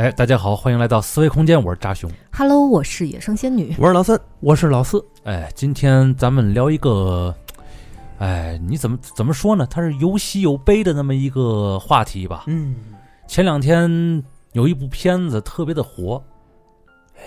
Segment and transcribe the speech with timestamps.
[0.00, 2.10] 哎，大家好，欢迎来到思维空间，我是扎熊。
[2.32, 3.76] Hello，我是野生仙女。
[3.78, 7.34] 我是老三，我是老四，哎，今天咱们聊一个，
[8.16, 9.66] 哎，你怎么怎么说呢？
[9.70, 12.44] 它是有喜有悲的那么一个话题吧。
[12.46, 12.76] 嗯，
[13.28, 16.24] 前两天有一部片子特别的火，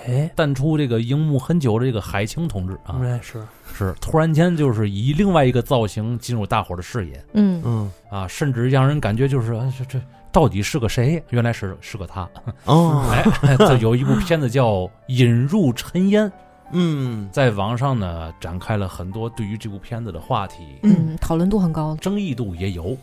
[0.08, 3.40] 哎，淡出这个荧幕很久的这个海清同志啊，哎是，
[3.72, 7.24] 是突然间就是以另外一个造型进入大伙儿的视野。
[7.34, 10.02] 嗯，嗯，啊，甚至让人感觉就是啊这这
[10.34, 11.24] 到底是个谁？
[11.30, 12.28] 原来是是个他。
[12.66, 13.24] 哦， 哎，
[13.56, 14.72] 这有一部片子叫
[15.08, 16.26] 《引入尘烟》。
[16.72, 22.98] 嗯，在网上呢展开了很多对于这部片子的话题，嗯，讨论度很高，争议度也有。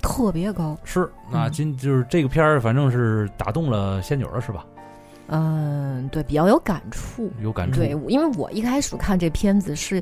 [0.00, 0.76] 特别高。
[0.82, 4.66] 是，那嗯今就是这个片儿，反正是打动了仙女了是吧？
[5.32, 7.30] 嗯，对，比较有感触。
[7.42, 7.80] 有感触。
[7.80, 10.00] 对，因为我一开始看这片子是，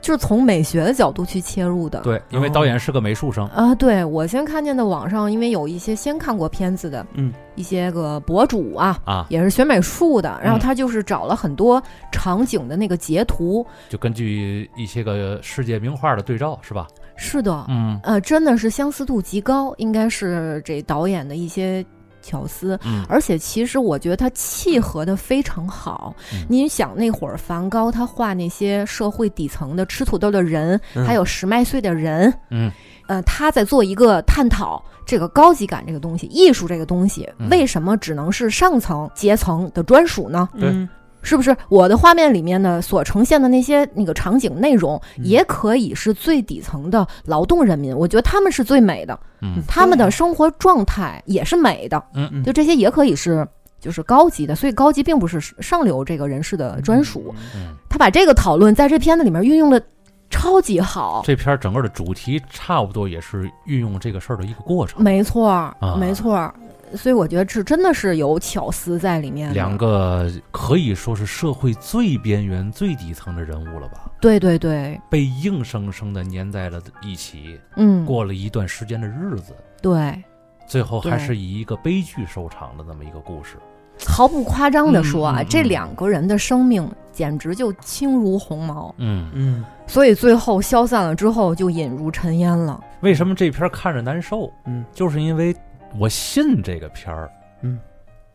[0.00, 2.00] 就是从美学的角度去切入的。
[2.00, 13.66] 对，因为导演是个美术生，啊，对我先看见的网上，因为有一些先看过片子的，嗯，一些个博主啊，啊，也是学美术的，然后嗯他就是找了很多场景的那个截图。
[13.88, 16.86] 就根据一些个世界名画的对照是吧？
[17.16, 21.84] 是的，嗯呃，真的是相似度极高，应该是这导演的一些
[22.28, 22.78] 巧思。
[22.84, 26.14] 嗯而且其实我觉得他契合的非常好。
[26.32, 32.70] 嗯您想那会儿梵高他画那些社会底层的吃土豆的人，嗯还有十麦穗的人，嗯
[33.06, 40.46] 呃，他在做一个探讨这个高级感这个东西，艺术这个东西嗯为什么只能是上层阶层的专属呢？
[40.60, 40.88] 对嗯
[41.28, 47.94] 是不是我的画面里面呢所呈现的那些那个场景内容，嗯也可以是最底层的劳动人民？
[47.96, 52.02] 我觉得他们是最美的，嗯他们的生活状态也是美的。
[52.14, 53.46] 嗯嗯就这些也可以是
[53.78, 57.32] 就是高级的，所以高级并不是上流这个人士的专属。
[57.54, 59.80] 嗯，他把这个讨论在这片子里面运用的
[60.30, 65.02] 超级好，这片儿整个的主题差不多也是运用这个事儿的一个过程。
[65.02, 66.54] 没错儿，啊没错儿。
[66.94, 69.52] 所以我觉得这真的是有巧思在里面。
[69.52, 80.24] 两个可以说是社会最边缘、最底层的人物了吧，对对对，被硬生生的粘在了一起，嗯，过了一段时间的日子，对，
[80.66, 83.58] 最后还是以一个悲剧收场的那么一个故事。
[84.06, 85.48] 毫不夸张的说啊，嗯嗯嗯。
[85.48, 89.64] 这两个人的生命简直就轻如鸿毛，嗯，嗯。
[89.86, 92.82] 所以最后消散了之后就隐入尘烟了。
[93.00, 94.52] 为什么这片儿看着难受？
[94.66, 95.54] 嗯，就是因为
[95.98, 97.30] 我信这个片儿。
[97.62, 97.78] 嗯，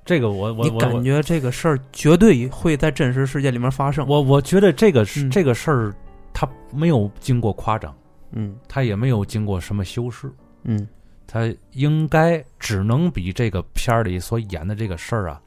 [0.04, 4.06] 这个我我你我感觉这个事儿绝对会在真实世界里面发生？
[4.08, 5.30] 我我觉得这个是、嗯。
[5.30, 5.94] 这个事儿，
[6.34, 7.96] 它没有经过夸张，
[8.32, 8.56] 嗯。
[8.68, 10.32] 它也没有经过什么修饰，
[10.64, 10.88] 嗯。
[11.26, 15.42] 它应该只能比这个片儿里所演的这个事儿啊，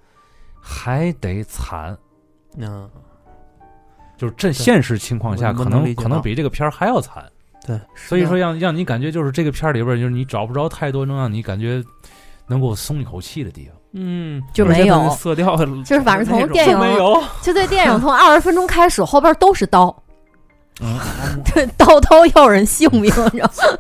[0.66, 1.97] 还得惨。
[2.56, 2.91] 嗯，
[4.16, 7.25] 就是这现实情况下，可能可能比这个片儿还要惨。
[7.65, 11.82] 对，所以说让让你感觉就是这个片儿里边，就是你找不着太多能让你感觉
[12.47, 13.76] 能够松一口气的地方。
[13.93, 19.94] 嗯，就没有色调， 就是反正从电影没有，就这电影从二十分钟开始，后边都是刀，
[20.81, 20.99] 嗯，
[21.55, 23.78] 对，刀刀要人性命，你知道吗？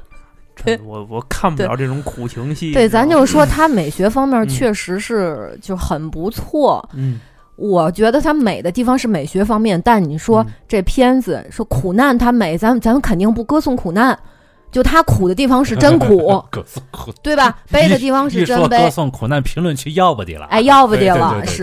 [0.84, 2.72] 我我看不了这种苦情戏。
[2.72, 6.86] 对，咱就就说他美学方面嗯确实是就很不错。
[6.94, 7.20] 嗯
[7.56, 14.18] 我觉得它美的地方是美学方面，但你说嗯这片子说苦难它美，咱咱们肯定不歌颂苦难，
[14.76, 16.44] 就他苦的地方是真 苦，
[17.22, 17.56] 对吧？
[17.72, 20.44] 悲的地方是真悲歌颂苦难，评论区要不得了。
[20.50, 21.62] 哎，要不得了，是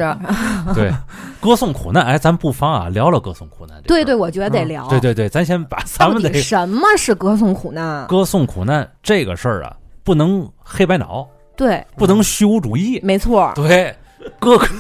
[0.74, 0.92] 对，
[1.40, 3.80] 歌颂苦难，哎，咱不妨啊聊聊歌颂苦难。
[3.84, 8.08] 对对，我觉得得嗯聊，对对对，咱先把咱们得到底什么是歌颂苦难？
[8.08, 13.00] 歌颂苦难这个事儿啊，不能黑白脑，对，不能虚无主义。
[13.04, 13.96] 没错，对，
[14.40, 14.66] 哥哥，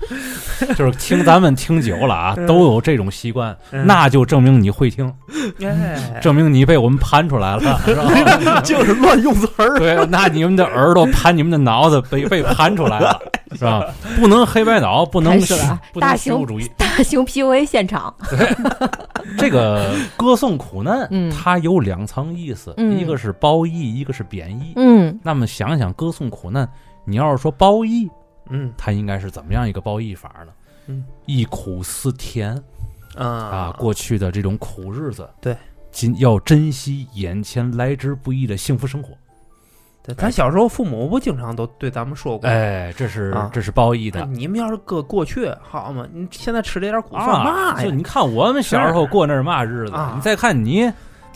[0.76, 5.12] 就是听咱们听久了啊，嗯都有这种习惯，嗯那就证明你会听，
[5.62, 8.60] 哎， 证明你被我们盘出来了， 是吧？
[8.62, 9.78] 就是乱用词儿。
[9.78, 13.18] 对，那你们的耳朵盘你们的脑子被被盘出来了，
[13.52, 13.84] 是吧？
[14.20, 15.40] 不能黑白脑，不能
[16.00, 16.70] 大型虚无主义。
[16.76, 18.14] 大型 PUA 现场，
[19.36, 24.72] 这个歌颂苦难，嗯它有两层意思，嗯一个是褒义，一个是贬义。
[24.76, 26.66] 嗯那么想想歌颂苦难，
[27.04, 28.08] 你要是说褒义，
[28.48, 30.52] 嗯它应该是怎么样一个褒义法呢？
[30.86, 32.54] 嗯，忆苦思甜
[33.16, 35.56] 啊啊，过去的这种苦日子，对，
[35.90, 39.10] 今要珍惜眼前来之不易的幸福生活。
[40.04, 44.26] 对咱小时候父母不经常都对咱们说过，哎，这是啊这是褒义哎的。
[44.26, 47.84] 你们要是搁过去好嘛，你现在吃这点苦算啊，嘛呀？
[47.84, 50.88] 就你看我们小时候过那是嘛日子，啊你再看你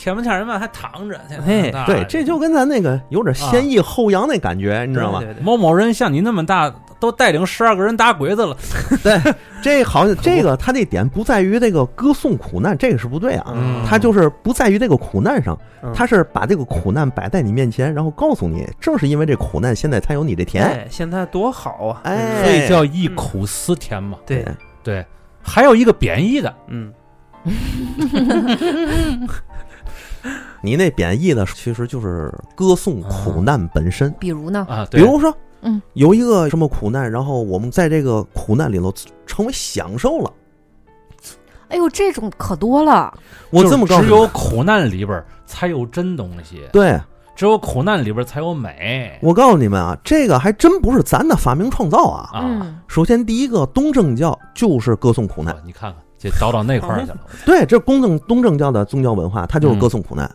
[0.02, 5.18] 天不天人嘛还躺着，天嘿对，这就跟咱那个有点先抑后扬那感觉，你知道吗？
[5.20, 8.56] 对对对某某人像你那么大都带领十二个人打鬼子了。
[9.04, 9.20] 对，
[9.62, 13.52] 这好像 这个他这点不在于这个歌颂苦难，这个是不对啊。
[13.54, 20.64] 嗯他就是不在于这个苦难上，嗯他是把这个苦难摆在你面前，然后告诉你，正是因为这苦难，现在才有你的甜。
[20.64, 22.00] 哎，现在多好啊！
[22.04, 24.16] 哎，所以叫忆苦思甜嘛。
[24.24, 24.46] 对，
[24.82, 25.04] 对，
[25.42, 26.92] 还有一个贬义的，嗯，
[30.62, 34.14] 你那贬义的其实就是歌颂苦难本身。
[34.18, 34.66] 比如呢？
[34.68, 38.92] 啊，对比如说，嗯，有一个什么苦难，然后我们在这个苦难里头
[39.26, 40.32] 成为享受了。
[41.68, 43.12] 哎呦，这种可多了。
[43.50, 47.00] 我这么告诉你，只有苦难里边儿才有真东西， 对
[47.36, 52.28] 只有苦难里边儿才有美我告诉你们啊，这个还真不是咱的发明创造啊。
[52.32, 52.40] 啊。
[52.44, 57.18] 嗯，首先，第一个东正教就是歌颂苦难哇，你看看，这倒到那块儿去了。
[57.46, 60.30] 对，这公正东正教的宗教文化，它就是歌颂苦难。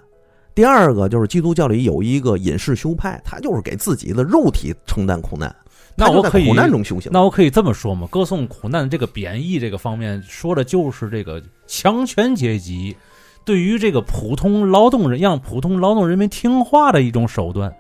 [0.56, 5.54] 第二个就是基督教里有一个隐士修派，他就是给自己的肉体承担苦难，
[5.96, 7.12] 那我可以苦难中修行。
[7.14, 8.08] 那我可以这么说吗？
[8.10, 12.96] 歌颂苦难这个贬义这个方面，说的就是这个强权阶级
[13.44, 17.72] 对于这个普通劳动人让普通劳动人民听话的一种手段。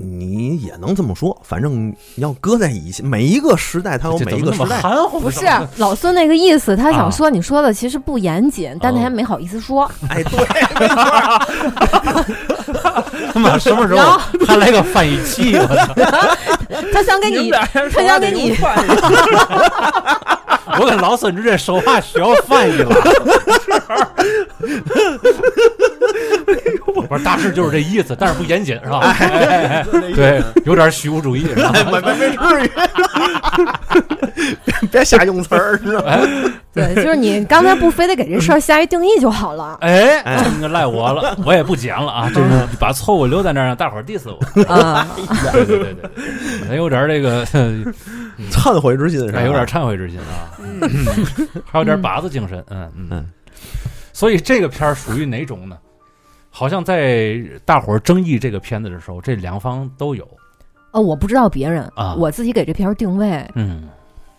[0.00, 4.80] 你也能这么说，反正你要搁在以前，每一个时代它有每一个时代。
[4.80, 5.18] 含糊？
[5.18, 5.44] 不是
[5.76, 9.90] 老孙那个意思，他啊想说你说的其实不严谨，但他哦还没好意思说。
[10.08, 10.38] 哎，对，
[13.32, 15.56] 他 妈什么时候后 还来个翻译器？
[15.56, 15.94] 我操！
[16.92, 18.56] 他想给你，他想给你，
[20.80, 22.94] 我跟老孙之间说话需要翻译了。
[27.08, 28.98] 不是，大致就是这意思，但是不严谨，是吧？
[29.18, 31.72] 哎哎哎对，有点虚无主义，是吧？
[31.72, 32.70] 没没没至于，
[34.90, 36.18] 别瞎用词儿，知道吗？
[36.78, 44.62] 对， 就是你刚才不非得给这事儿下一定义就好了 哎，哎这个赖我了， 我也不讲了啊，就是把错误留在那儿，让大伙儿 diss 我。
[44.74, 45.06] 啊。
[45.52, 47.44] 对对对对，还有点这个，
[48.50, 49.38] 忏悔之心是吧？
[49.40, 50.54] 还有点忏悔之心啊，
[51.70, 53.30] 还有点靶子精神，嗯嗯嗯。
[54.12, 55.76] 所以这个片儿属于哪种呢？
[56.50, 60.26] 好像在大伙儿争议这个片子的时候，这两方都有。
[60.90, 63.88] 呃，我不知道别人啊我自己给这片儿定位，嗯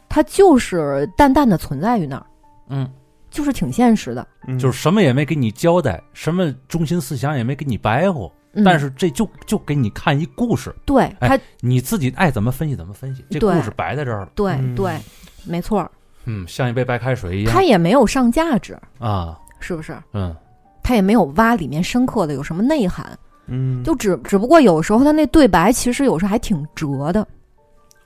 [0.09, 2.25] 它就是淡淡的存在于那儿，
[2.69, 2.89] 嗯，
[3.29, 4.25] 就是挺现实的。
[4.59, 13.53] 就是什么也没给你交代，什么中心思想也没给你白活，嗯、但是这就就给你看一故事，对哎他，你自己爱怎么分析怎么分析，这对。
[13.53, 14.29] 故事摆在这儿了。
[14.35, 14.73] 对嗯。
[14.75, 14.97] 对，
[15.45, 15.91] 没错儿，
[16.25, 17.53] 嗯，像一杯白开水一样。
[17.53, 19.95] 他也没有上价值，啊，是不是？
[20.13, 20.35] 嗯。
[20.81, 23.15] 他也没有挖里面深刻的有什么内涵，
[23.45, 27.27] 嗯，就只只不过有时候他那对白其实有时候还挺折的。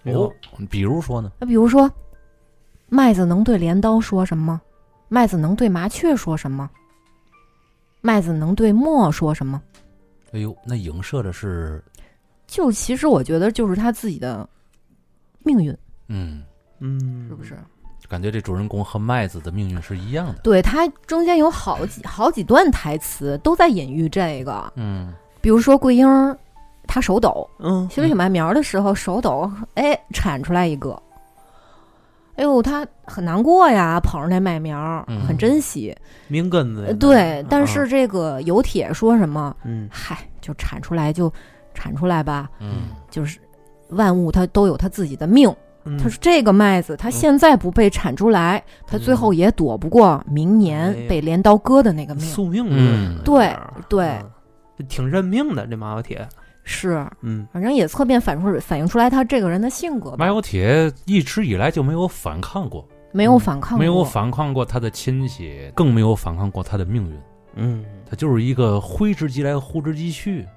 [0.06, 0.30] 哦，
[0.70, 1.32] 比如说呢？
[1.40, 1.90] 那比如说，
[2.90, 4.60] 麦子能对镰刀说什么？
[5.10, 6.70] 麦子能对麻雀说什么？
[8.02, 9.62] 麦子能对墨说什么？
[10.32, 11.84] 哎呦，那影射的是，
[12.48, 14.48] 就其实我觉得就是他自己的
[15.40, 15.76] 命运，
[16.08, 16.44] 嗯，
[16.80, 17.58] 嗯，是不是？
[18.10, 20.36] 感觉这主人公和麦子的命运是一样的。
[20.44, 26.38] 对他中间有好几好几段台词都在隐喻这个，嗯比如说桂英儿
[26.86, 31.02] 她手抖，嗯，洗了小麦苗的时候手抖，哎，产出来一个，
[32.36, 35.22] 哎呦，他很难过呀，捧着那麦苗，嗯。
[35.28, 35.96] 很珍惜。
[36.28, 39.56] 命根子呃，对，但啊是这个有铁说什么？
[39.64, 39.88] 嗯。
[39.92, 41.32] 嗨，就产出来就
[41.74, 42.88] 产出来吧，嗯。
[43.10, 43.40] 就是
[43.90, 45.54] 万物它都有它自己的命。
[45.86, 45.98] 嗯。
[45.98, 52.26] 他说这个麦子，它现在不被产出来，它最后也躲不过明年哎被镰刀割的那个命。
[52.26, 53.14] 宿命嗯。
[53.14, 53.56] 论对
[53.88, 54.08] 对。
[54.80, 54.88] 嗯。
[54.90, 56.28] 挺认命的这马小铁，
[56.64, 57.48] 是，嗯。
[57.52, 60.18] 反正也侧面反出反映出来他这个人的性格吧。
[60.20, 67.20] 马，有铁一直以来就没有反抗过，没有反抗过，没有反抗过他的亲戚，更没有反抗过他的命运。
[67.56, 67.86] 嗯。
[68.10, 70.48] 他就是一个挥之即来，呼之即去，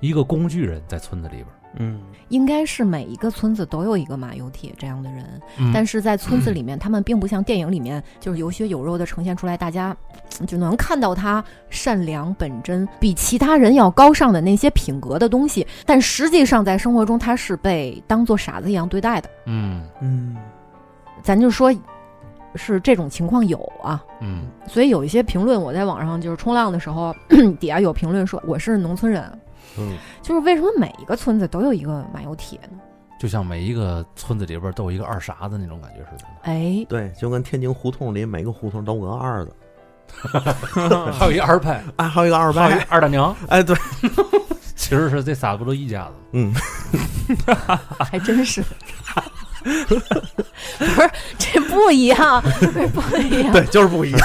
[0.00, 1.59] 一个工具人在村子里边儿。
[1.76, 5.24] 嗯应该是每一个村子都有一个马有铁这样的人，
[5.58, 9.96] 嗯但是在村子里面，他们并不像电影里面就是有血有肉的呈现出来，大家
[10.40, 15.66] 嗯 就能看到他善良本真，比其他人要高尚的那些品格的东西。
[15.84, 19.28] 但实际上在生活中，他是被当做傻子一样对待的。
[19.46, 20.36] 嗯嗯
[21.22, 21.74] 咱就说，
[22.54, 24.04] 是这种情况有啊。
[24.20, 27.12] 嗯所以有一些评论，我在网上就是冲浪的时候，
[27.58, 29.24] 底下有评论说我是农村人，
[29.78, 32.78] 嗯，就是为什么每一个村子都有一个马油铁呢？
[33.18, 36.24] 就像每一个村子里边都有一个二傻子那种感觉似的。
[36.42, 39.52] 哎，对，就跟天津胡同里每个胡同都有个二的，
[41.12, 43.76] 还有一二派，啊，还有一个二还有一白，二大娘，哎，对，
[44.74, 46.12] 其实是这仨不都一家子？
[46.32, 46.54] 嗯，
[48.00, 48.64] 还真是。
[49.62, 53.52] 不是这不一样，不一样。
[53.52, 54.20] 对，就是不一样，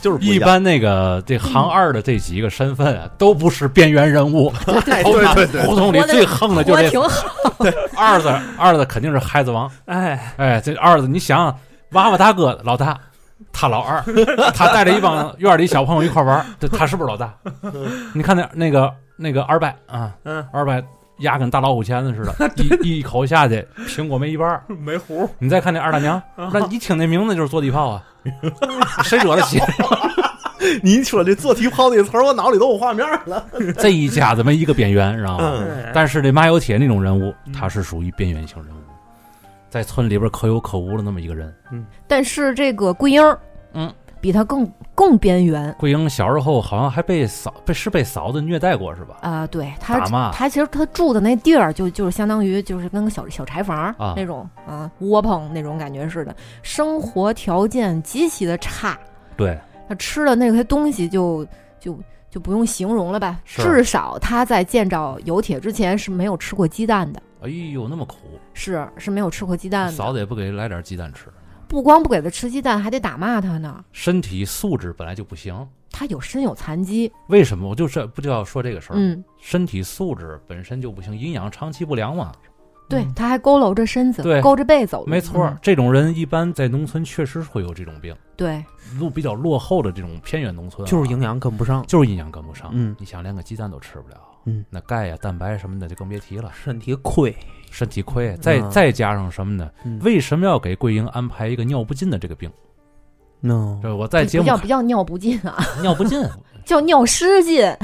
[0.00, 0.24] 就是。
[0.24, 4.52] 一般那个这行二的这几个身份啊，都不是边缘人物。
[4.64, 7.28] 对对对对，胡同里最横的就这我挺好，
[7.96, 9.70] 二子，二子肯定是孩子王。
[9.86, 11.54] 哎，哎，这二子，你想，
[11.92, 12.96] 娃娃大哥老大，
[13.52, 14.02] 他老二，
[14.54, 17.32] 他带着一帮院里小朋友一块玩他是不是老大？
[18.14, 20.82] 你看那那个那个二伯啊，嗯，二伯
[21.20, 22.50] 牙跟大老虎钳子似的，
[22.82, 24.62] 一一口下去，苹果没一半儿。
[24.80, 28.02] 没胡，你再看那二大娘，那一听那名字就是坐地炮啊，
[29.04, 29.60] 谁惹得起？
[30.82, 33.46] 你一说这做题泡那词儿，我脑里都有画面了。
[33.78, 35.64] 这一家子没一个边缘，知道吗？
[35.94, 38.80] 但是这马有铁那种人物，嗯他是属于边缘性人物，
[39.70, 41.52] 在村里边可有可无的那么一个人。
[41.72, 43.22] 嗯但是这个桂英，
[43.72, 45.74] 嗯，比他更更边缘。
[45.78, 49.16] 桂英小时候好像还被嫂被是被嫂子虐待过是吧？
[49.22, 50.30] 啊、对他打骂。
[50.32, 58.98] 他其实他住的那地儿就就是相当于就是跟个小小柴房、啊那种啊窝棚那种感觉似的，生活条件极其的差，
[59.36, 59.58] 对，
[59.88, 61.46] 他吃的那些东西就
[61.78, 61.98] 就
[62.28, 68.16] 就不用形容了吧，至少他在见着有铁之前是没有吃过鸡蛋的，哎呦那么苦，
[68.52, 71.26] 是是没有吃过鸡蛋的，嫂子也不给来点鸡蛋吃，
[71.70, 73.84] 不光不给他吃鸡蛋，还得打骂他呢。
[73.92, 75.54] 身体素质本来就不行。
[75.92, 77.68] 他有身有残疾，为什么？
[77.68, 78.96] 我就是不就要说这个事儿？
[78.96, 82.32] 嗯，身体素质本身就不行，营养长期不良嘛。
[82.88, 88.64] 对，他还佝偻着身子，对勾着背走路，没错，嗯这种人一般在农村确实会有这种病，对，
[88.98, 92.68] 路比较落后的这种偏远农村、啊，就是营养跟不上，就是营养跟不上。
[92.72, 97.36] 嗯你想连个鸡蛋都吃不了，嗯，那钙呀、蛋白什么的就更别提了，身体亏，
[97.70, 98.36] 身体亏。
[98.36, 98.70] 再、嗯。
[98.70, 99.70] 再加上什么呢？
[99.84, 99.98] 嗯。
[100.02, 102.50] 为什么要给桂英安排一个尿不尽的这个病
[103.40, 106.22] ？，no，这我在节目不叫不叫尿不尽啊， 尿不尽。
[106.64, 107.76] 叫尿失禁，我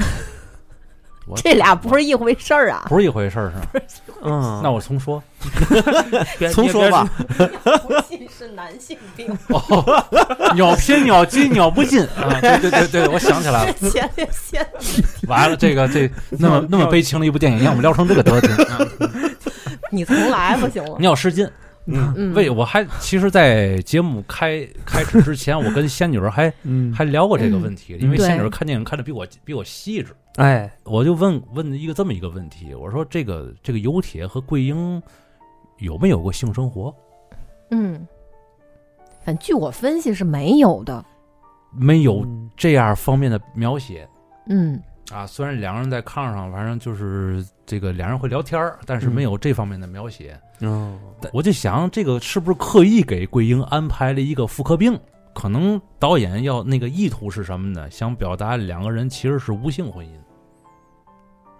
[1.35, 2.85] 这俩不是一回事儿啊。
[2.87, 3.85] 不是一回事儿，是吧？
[4.23, 5.21] 嗯，那我重说，
[6.53, 7.07] 重说吧，
[7.37, 10.05] 不尽是男性病，哦，
[10.55, 12.39] 尿频、尿急、尿不尽啊！
[12.41, 13.73] 对对对对，我想起来了。
[13.91, 14.65] 前列腺
[15.27, 18.79] 完了，这个这那么 那么悲情的一部电影，让我们聊成这个德行啊！
[19.91, 20.95] 你重来不行吗？
[20.99, 21.47] 尿失禁，
[21.87, 22.13] 嗯。
[22.15, 35.01] 嗯，为我还其实，在节目开开始之前，我跟仙女儿还 嗯，还聊过这个问题，因为仙女儿看电影看的比我比我细致，哎，我就问问一个这么一个问题，我说这个这个有铁和桂英
[35.79, 36.93] 有没有过性生活？
[37.71, 38.07] 嗯，
[39.25, 41.03] 反正据我分析是没有的。
[41.71, 42.49] 没有嗯。
[42.55, 44.07] 这样方面的描写。
[44.49, 45.25] 嗯啊。
[45.25, 50.39] 虽然两个人在炕上，反正就是这个两人会聊天儿，但是嗯没有这方面的描写。
[50.59, 54.99] 嗯，但我就想，这个是不是刻意给桂英安排了一个妇科病？
[55.33, 57.91] 可能导演要那个意图是什么呢？
[57.91, 60.09] 想表达两个人其实是无性婚姻。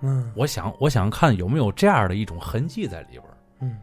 [0.01, 3.23] 嗯我想，我想看有没有这样的一种痕迹在里边，
[3.61, 3.77] 嗯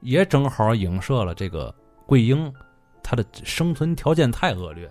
[0.00, 1.74] 也正好影射了这个
[2.06, 2.52] 桂英，
[3.02, 4.88] 她的生存条件太恶劣，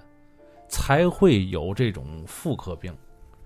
[0.67, 2.93] 才会有这种妇科病。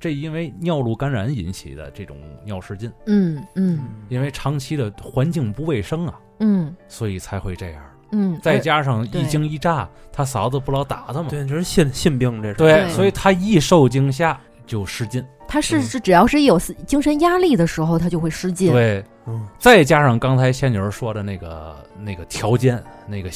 [0.04, 3.80] 这因为尿路感染引起的这种尿失禁，嗯嗯
[4.10, 7.82] 因为长期的环境不卫生啊，嗯所以才会这样。
[8.12, 11.28] 嗯，再加上一惊一乍，他嫂子不老打他吗？
[11.30, 15.24] 对，就是性性病，这是对，所以他一受惊吓就失禁。
[15.48, 18.74] 他是嗯是只要是一有精神压力的时候，他就会失禁。
[18.74, 23.30] 对，嗯再加上刚才仙女儿说的那个那个条件，那个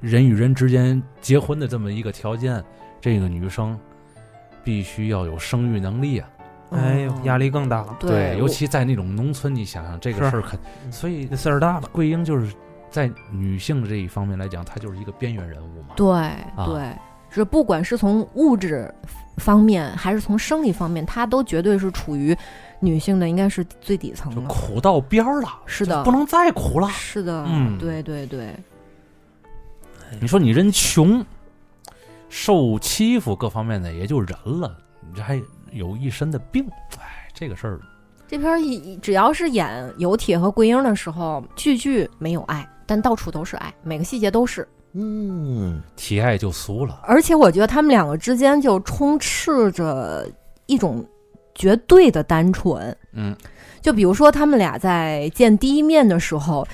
[0.00, 2.64] 人与人之间结婚的这么一个条件，
[2.98, 3.78] 这个女生
[4.62, 6.28] 必须要有生育能力啊。
[6.70, 10.60] 哎呦，压力更大了，对，尤其在那种农村，你想想这个事儿肯，
[10.92, 12.52] 所以这事儿大了，桂英就是
[12.90, 15.94] 在女性这一方面来讲，她就是一个边缘人物嘛。
[15.96, 16.66] 对啊。
[16.66, 16.92] 对，
[17.30, 18.94] 是不管是从物质
[19.38, 22.36] 方面还是从生理方面，她都绝对是处于
[22.80, 24.42] 女性的应该是最底层的。
[24.42, 26.04] 苦到边儿了，是的。
[26.04, 26.86] 不能再苦了。
[26.88, 27.78] 是的，嗯。
[27.78, 28.54] 对对对，
[30.20, 31.24] 你说你人穷，
[32.28, 35.40] 受欺负各方面的也就忍了，你这还
[35.72, 36.66] 有一身的病，
[36.98, 37.80] 哎，这个事儿
[38.26, 44.68] 这片儿一只要是演有铁和桂英的时候，句句没有爱，但到处都是爱，每个细节都是。
[44.92, 47.00] 嗯，提爱就俗了。
[47.04, 50.28] 而且我觉得他们两个之间就充斥着
[50.66, 51.02] 一种
[51.54, 52.94] 绝对的单纯。
[53.12, 53.34] 嗯，
[53.80, 56.66] 就比如说他们俩在见第一面的时候，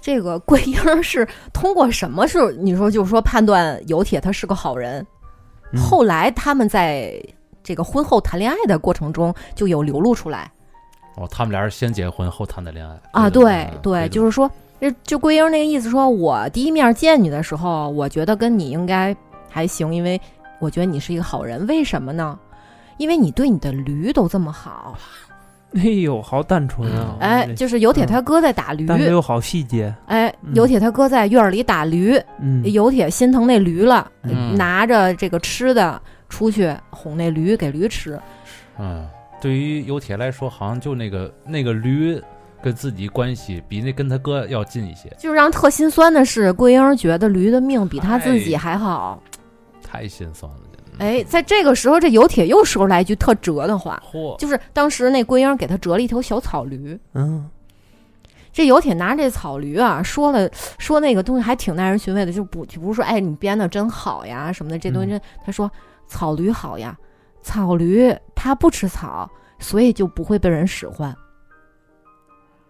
[0.00, 5.06] 这个桂英是通过什么是你说就是说判断有铁他是个好人？
[5.72, 5.80] 嗯。
[5.80, 7.22] 后来他们在
[7.62, 10.50] 这个婚后谈恋爱的过程中就有流露出来。
[11.16, 13.00] 哦，他们俩是先结婚后谈的恋爱。
[13.12, 14.50] 啊，对对对，就是是说，
[14.80, 19.14] 就就桂英那个意思说，我第一面见你的时候，我觉得跟你应该
[19.48, 20.20] 还行，因为
[20.60, 22.38] 我觉得你是一个好人，为什么呢？
[22.98, 24.96] 因为你对你的驴都这么好，
[25.74, 27.16] 哎呦，好单纯啊！
[27.20, 30.54] 哎，就是有铁他哥在打驴，但是有好细节，哎，嗯。
[30.54, 34.56] 有铁他哥在院儿里打驴，嗯，有铁心疼那驴了，嗯。
[34.56, 38.18] 拿着这个吃的出去哄那驴给驴吃。
[38.78, 39.06] 嗯，
[39.42, 42.18] 对于有铁来说，好像就那个那个驴
[42.62, 48.58] 跟自己关系比那跟他哥要近一些，就让特心酸的是，桂英觉得驴的命比他自己哎。
[48.58, 49.22] 还好。
[49.82, 50.60] 太心酸了。
[50.98, 54.02] 哎，在这个时候，这有铁又说出来一句特折的话，
[54.38, 56.98] 就是当时那桂英给他折了一头小草驴。
[57.14, 57.48] 嗯，
[58.52, 65.70] 这有铁拿这草驴啊，说了说那个东西还挺耐人寻味的，就不就不是说哎你编的真好呀什么的，这东西真、他说
[66.06, 66.98] 草驴好呀，
[67.42, 71.14] 草驴它不吃草，所以就不会被人使唤。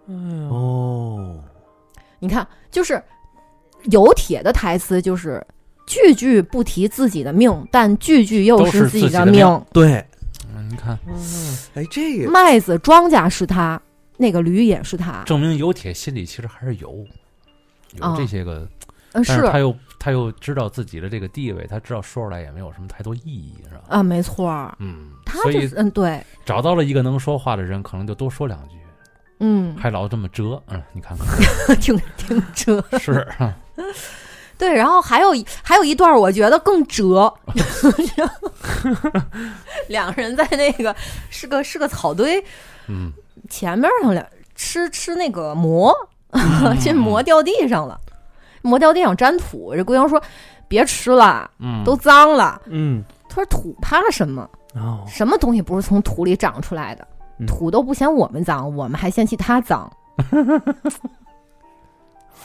[0.08, 1.40] 哎呦，哦，
[2.18, 3.02] 你看，就是
[3.85, 5.42] 有铁的台词，就是
[5.88, 9.64] 句句不提自己的命，但句句又是自己的命。
[9.73, 10.04] 对，
[10.54, 11.16] 嗯，你看，嗯。
[11.75, 13.80] 哎，这个麦子庄稼是他，
[14.18, 15.23] 那个驴也是他。
[15.25, 17.04] 证明有铁心里其实还是有
[17.97, 18.14] 有啊。
[18.18, 18.68] 这些个，
[19.14, 23.80] 嗯，但是他是又他又知道自己的这个地位，他知道说出来也没有什么太多意义，是吧？
[23.88, 28.75] 啊，没错儿，嗯，他所以就是嗯，对，找到了一个能说话的人，可能就多说两句，
[29.40, 32.85] 嗯，还老这么折，嗯，你看看，挺挺折。
[33.00, 33.57] 是，啊
[34.58, 37.32] 对，然后还有一还有一段，我觉得更折，
[39.88, 40.94] 两个人在那个
[41.30, 42.42] 是个是个草堆
[42.88, 43.12] 嗯，
[43.48, 44.24] 前面上俩
[44.54, 45.94] 吃吃那个馍，
[46.32, 47.98] 嗯这馍掉地上了，
[48.62, 49.74] 馍掉地上沾土。
[49.76, 50.20] 这姑娘说
[50.66, 52.60] ：“别吃了，嗯，都脏了。
[52.66, 54.48] 嗯，”他说：“土怕什么？
[54.74, 57.06] 哦，什么东西不是从土里长出来的？
[57.40, 59.88] 嗯土都不嫌我们脏，我们还嫌弃它脏。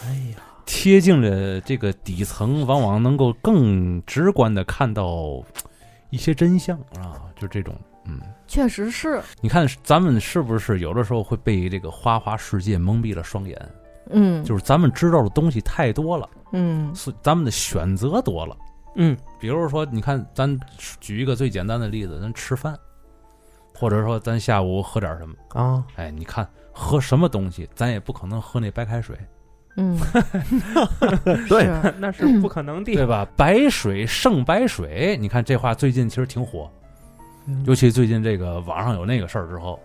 [0.06, 5.44] 哎呀，贴近了这个底层，往往能够更直观的看到
[6.10, 13.60] 一些真相啊，就这种，嗯。”确实是，你看，咱们是不是有的时候会被这个花花世界蒙蔽了双眼？
[14.10, 16.94] 嗯，就是咱们知道的东西太多了，嗯。
[16.94, 18.56] 是咱们的选择多了。
[18.96, 20.60] 嗯，比如说，你看，咱
[21.00, 22.78] 举一个最简单的例子，咱吃饭，
[23.74, 29.18] 或者说咱下午喝点什么，啊，哎，你看喝什么东西，咱也不可能喝那白开水，
[29.76, 29.98] 嗯，
[31.50, 31.68] 对。
[32.00, 33.28] 那是不可能的，对吧？
[33.36, 36.70] 白水胜白水，你看这话最近其实挺火，
[37.48, 37.64] 嗯。
[37.66, 39.80] 尤其最近这个网上有那个事儿之后，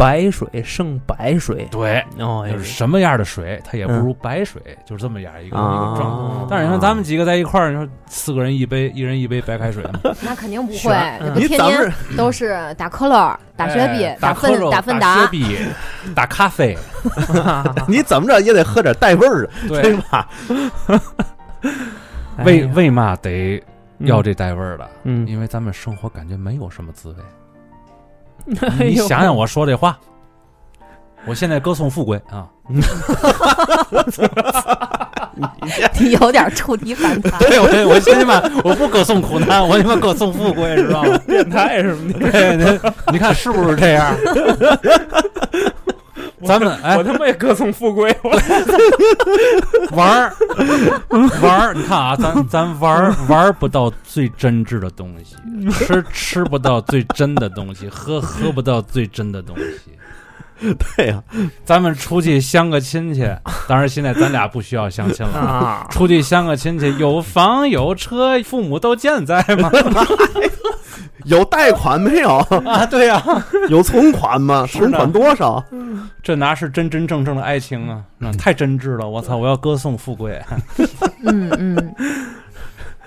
[0.00, 6.04] 白水胜白水，对，就是什么样的水，它也不如白水，就是这么样一个、一个状态。
[6.06, 9.84] 哦但是你看咱们几个在一块儿，你说四个人一杯，一人一杯白开水，
[10.24, 10.96] 那肯定不会
[11.36, 15.58] 你，天天都是打可乐、打雪碧哎、打、芬打芬达，打雪碧、
[16.16, 16.74] 打咖啡，
[17.86, 19.82] 你怎么着也得喝点带味儿的，对。
[19.82, 20.26] 对，吧？
[22.38, 23.62] 哎为为嘛得
[23.98, 24.88] 要这带味儿的？
[25.04, 27.16] 嗯，因为咱们生活感觉没有什么滋味。
[28.78, 29.98] 你想想我说这话，
[31.26, 32.46] 我现在歌颂富贵啊，
[35.98, 37.38] 你有点触底反弹。
[37.40, 41.18] 对我我现在嘛，我不歌颂苦难，我他妈歌颂富贵，知道吗？
[41.26, 42.80] 变态什么的，对，你
[43.12, 44.14] 你看是不是这样？
[46.48, 48.30] 咱们哎我他妈也歌颂富贵，我
[49.96, 50.32] 玩儿
[51.42, 55.36] 玩儿，你看啊，咱咱玩儿玩儿不到最真挚的东西，
[55.72, 59.92] 吃吃不到最真的东西，喝喝不到最真的东西。
[60.96, 61.22] 对呀，
[61.64, 63.28] 咱们出去相个亲戚，
[63.66, 65.38] 当然现在咱俩不需要相亲了。
[65.38, 69.70] 啊，出去相个亲戚，有房有车，父母都健在吗？
[71.24, 72.38] 有贷款没有？
[72.64, 73.22] 啊，对呀、
[73.68, 74.66] 有存款吗？
[74.66, 75.62] 存款多少？
[76.22, 78.02] 这哪是真真正正的爱情啊？
[78.16, 79.06] 那太真挚了！
[79.08, 80.40] 我操，我要歌颂富贵。
[81.26, 81.94] 嗯嗯，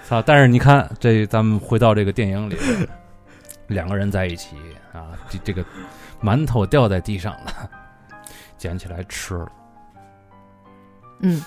[0.07, 0.21] 操！
[0.21, 2.55] 但是你看，这咱们回到这个电影里，
[3.67, 4.55] 两个人在一起
[4.93, 5.65] 啊，这这个
[6.23, 7.69] 馒头掉在地上了，
[8.57, 9.51] 捡起来吃了。
[11.19, 11.43] 嗯，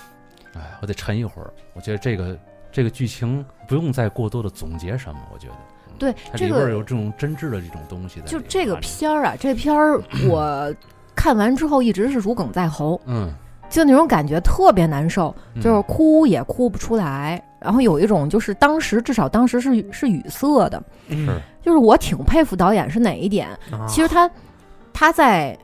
[0.53, 1.51] 哎，我得沉一会儿。
[1.73, 2.37] 我觉得这个
[2.71, 5.53] 这个剧情不用再过多的总结什么，我觉得。
[5.53, 5.59] 嗯
[5.99, 8.27] 对它这个里边有这种真挚的这种东西的。
[8.27, 10.71] 就这个片儿啊，这片儿我
[11.15, 13.33] 看完之后一直是如鲠在喉，嗯，
[13.67, 24.29] 就那种感觉特别难受，嗯就是哭也哭不出来，然后有一种就是当时至少当时是是语塞的，嗯就是我挺佩服导演是哪一点，啊其实他
[24.99, 25.55] 他在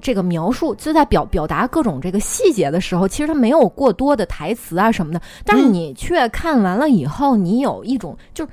[0.00, 8.52] 这个描述，就在表表达各种这个细节的时候，其实他没有过多的台词啊什么的，但是嗯你却看完了以后，你有一种就是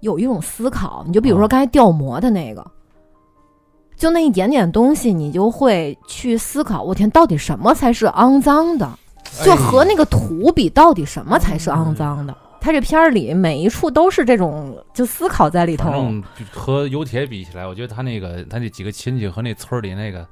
[0.00, 2.66] 有一种思考，你就比如说啊刚才掉膜的那个。
[3.96, 8.88] 就那一点点东西，你就会去思考，我天，到底什么才是肮脏的？
[9.44, 12.36] 就和那个土比，到底什么才是肮脏的？
[12.60, 15.84] 他这片儿里每一处都是这种就思考在里头。
[15.84, 20.26] 反正和油铁比起来，我觉得他那个他那几个亲戚和那村里那个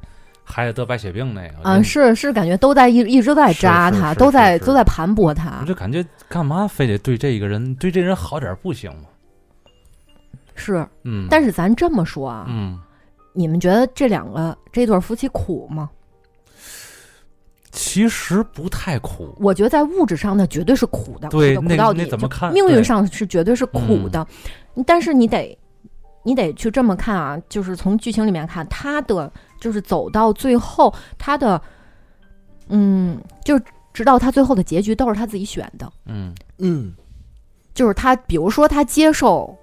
[0.45, 5.67] 孩子得白血病那个，我啊，是是感觉都在一一直在扎他，是是是都在是都在盘剥他我。
[5.67, 9.09] 就感觉干嘛非得对这个人对这人好点儿不行吗？
[10.55, 12.81] 是，嗯，但是咱这么说啊，嗯，
[13.35, 15.91] 你们觉得这两个这对夫妻苦吗？
[17.77, 22.07] 其实不太苦，我觉得在物质上那绝对是苦的，对那苦苦到底。
[22.07, 22.51] 怎么看？
[22.51, 24.27] 命运上是绝对是苦的，
[24.87, 25.57] 但是你得
[26.23, 31.61] 你得去这么看啊，就是从剧情里面看，他的就是走到最后，他的
[32.69, 33.61] 嗯，就
[33.93, 36.35] 直到他最后的结局都是他自己选的，嗯。
[36.59, 36.95] 嗯。
[37.75, 39.55] 就是他比如说他接受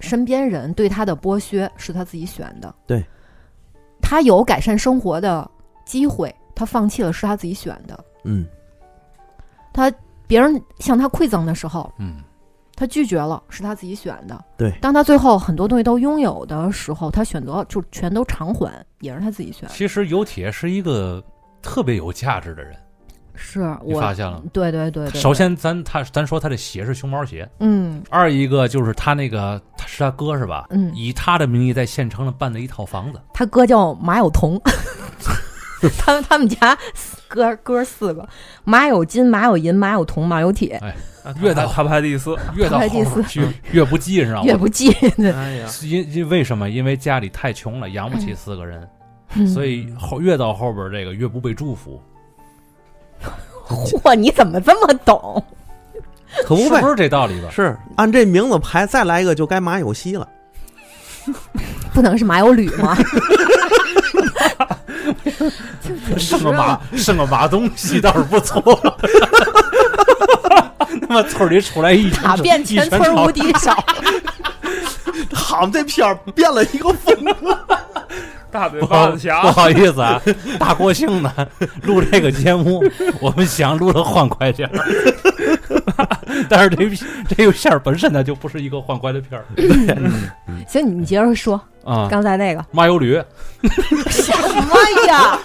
[0.00, 3.04] 身边人对他的剥削是他自己选的，对，
[4.00, 5.48] 他有改善生活的
[5.86, 7.98] 机会，他放弃了是他自己选的。
[8.24, 8.46] 嗯
[9.72, 9.92] 他
[10.28, 12.18] 别人向他馈赠的时候，嗯，
[12.76, 14.44] 他拒绝了，是他自己选的。
[14.56, 19.74] 对当他最后很多东西都拥有的时候，他选择就全都偿还，也是他自己选的。
[19.74, 21.20] 其实尤铁是一个
[21.62, 22.76] 特别有价值的人，
[23.34, 24.40] 是我发现了？
[24.52, 30.66] 对对对对，首先咱他咱说他的鞋是熊猫鞋，嗯二一个就是他那个他是他哥是吧？
[30.70, 34.60] 嗯，以他的名义在县城里办了一套房子，他哥叫马有同，
[35.98, 36.76] 他们他们家
[37.28, 38.28] 哥哥四个，
[38.64, 40.94] 马有金、马有银、马有铜、马有铁，哎
[41.40, 44.44] 越到他排第四，越到第四边去越不记，知道吗？
[44.44, 44.90] 越不记。
[45.32, 46.68] 哎呀，因因为什么？
[46.68, 48.88] 因为家里太穷了，养不起四个人，
[49.34, 52.02] 嗯所以后越到后边这个越不被祝福，
[53.68, 55.42] 嚯，你怎么这么懂？
[56.44, 57.48] 可不呗是不，是这道理吧？
[57.50, 60.28] 是按这名字排，再来一个就该马有希了。
[61.94, 62.96] 不能是马有吕吗？
[66.18, 68.60] 生个马生个马东西倒是不错。
[71.08, 73.70] 他妈村里出来一打遍全村无敌手。
[75.32, 77.58] 好，这片儿变了一个风格。
[78.50, 80.20] 大嘴巴子侠，好意思啊，
[80.58, 81.32] 大国庆呢
[81.84, 82.84] 录这个节目，
[83.18, 84.84] 我们想录的欢快点儿，
[86.50, 86.90] 但是这
[87.34, 89.44] 这个片儿本身呢就不是一个欢快的片儿
[90.68, 92.08] 行，你接着说啊。
[92.10, 93.14] 刚才那个马有驴，
[94.10, 94.76] 什么
[95.08, 95.38] 呀？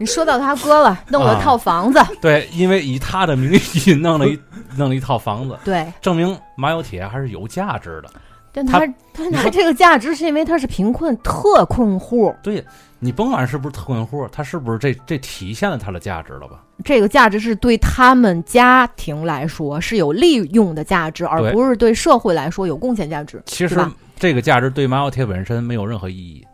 [0.00, 4.40] 你说到他哥了，弄了啊套房子， 对，因为以他的名义弄了一
[4.76, 8.10] 弄了一套房子，对，证明马有铁还是有价值的。
[8.50, 12.64] 但他他拿这个价值是因为他是贫困特困户，对
[12.98, 16.62] 你甭管是不是特困户，他是不是这这体现了他的价值了吧？
[16.82, 23.40] 这个价值是对他们家庭来说是有利用的价值，而不是对社会来说有贡献价值。
[23.44, 23.78] 其实
[24.18, 26.44] 这个价值对马有铁本身没有任何意义，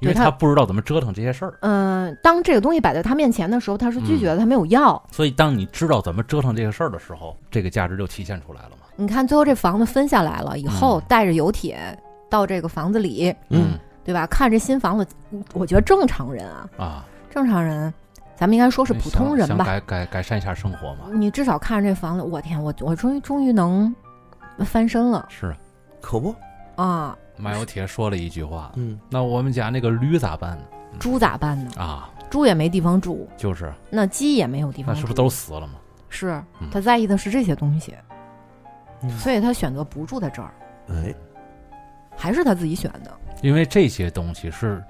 [0.00, 1.54] 因为他他不知道怎么折腾这些事儿。
[1.60, 5.00] 嗯、当这个东西摆在他面前的时候，他是拒绝的，他没有要。
[5.10, 8.86] 所以，当你知道怎么折腾这个事儿的时候，这个价值就体现出来了嘛。
[8.96, 11.78] 你看，最后这房子分下来了以后，嗯带着油铁
[12.28, 14.26] 到这个房子里，嗯对吧？
[14.26, 15.06] 看这新房子，
[15.52, 17.92] 我觉得正常人啊，啊，正常人，
[18.36, 19.64] 咱们应该说是普通人吧。
[19.64, 21.04] 想改改改善一下生活嘛。
[21.12, 23.94] 你至少看着这房子，我天，我我终于终于能
[24.64, 25.54] 翻身了是，
[26.00, 26.34] 可不，
[26.76, 27.16] 啊！
[27.40, 30.64] 马有铁说了一句话：“嗯，那我们家那个驴咋办呢
[30.98, 31.70] 猪咋办呢？
[31.76, 32.10] 啊？
[32.30, 35.74] 猪也没地方住，就是，那鸡也没有地方住，那是不是都死了吗？
[36.08, 37.94] 是嗯他在意的是这些东西，
[39.02, 40.52] 嗯所以他选择不住在这儿，
[40.88, 41.14] 哎，
[42.16, 43.16] 还是他自己选的。
[43.42, 44.82] 因为这些东西是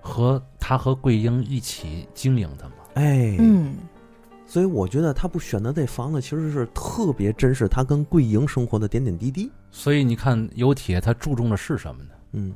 [0.00, 2.74] 和他和桂英一起经营的嘛。
[2.94, 3.76] 哎，嗯，
[4.48, 9.52] 所以我觉得他不选择这房子，其实是特别珍视他跟桂英生活的点点滴滴。
[9.70, 12.10] 所以你看，有铁他注重的是什么呢？
[12.32, 12.54] 嗯，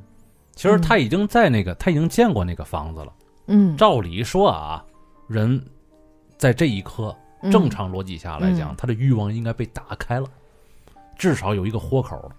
[0.55, 3.13] 其实他已经在那个，他已经见过那个房子了。
[3.45, 4.83] 嗯，照理说啊，
[5.27, 5.63] 人
[6.35, 10.27] 在这一刻嗯正常逻辑下来讲，嗯他的欲望应该被打开了，
[11.15, 12.31] 至少有一个豁口，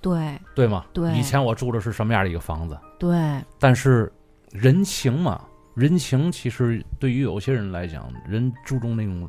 [0.00, 0.84] 对对吗？
[0.92, 2.78] 对以前我住的是什么样的一个房子？
[3.00, 4.12] 对，但是
[4.52, 5.42] 人情嘛，
[5.76, 9.28] 人情其实对于有些人来讲，人注重那种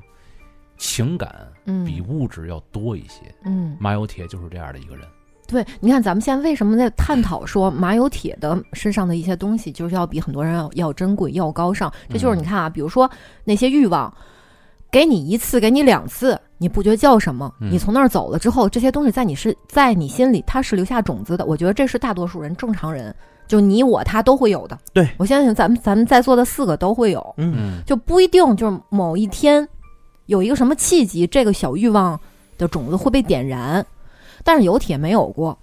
[0.78, 3.22] 情感嗯，比物质要多一些。
[3.44, 5.06] 嗯，马有铁就是这样的一个人。
[5.46, 11.92] 对，你看咱们现在为什么在探讨说马有铁的身上的一些东西，就是要比很多人要要珍贵、要高尚。
[12.10, 13.10] 这就是嗯你看啊，比如说
[13.44, 14.14] 那些欲望，
[14.90, 17.54] 给你一次，给你两次，你不觉得叫什么？
[17.60, 21.46] 嗯你从那儿走了之后，这些东西在你是在你心里，它是留下种子的。
[21.46, 23.16] 我觉得这是大多数人、正常人，
[23.48, 24.78] 就你我他都会有的。
[24.94, 25.08] 对。
[25.18, 27.36] 我相信咱们咱们在座的四个都会有，
[27.86, 29.68] 就不一定就是某一天
[30.26, 32.20] 有一个什么契机，这个小欲望
[32.58, 33.86] 的种子会被点燃。
[34.44, 35.58] 但是有铁没有过，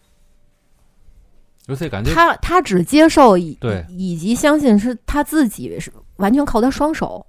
[1.67, 2.13] 有些感觉。
[2.13, 3.85] 他他只接受以对。
[3.89, 7.25] 以及相信是他自己是完全靠他双手，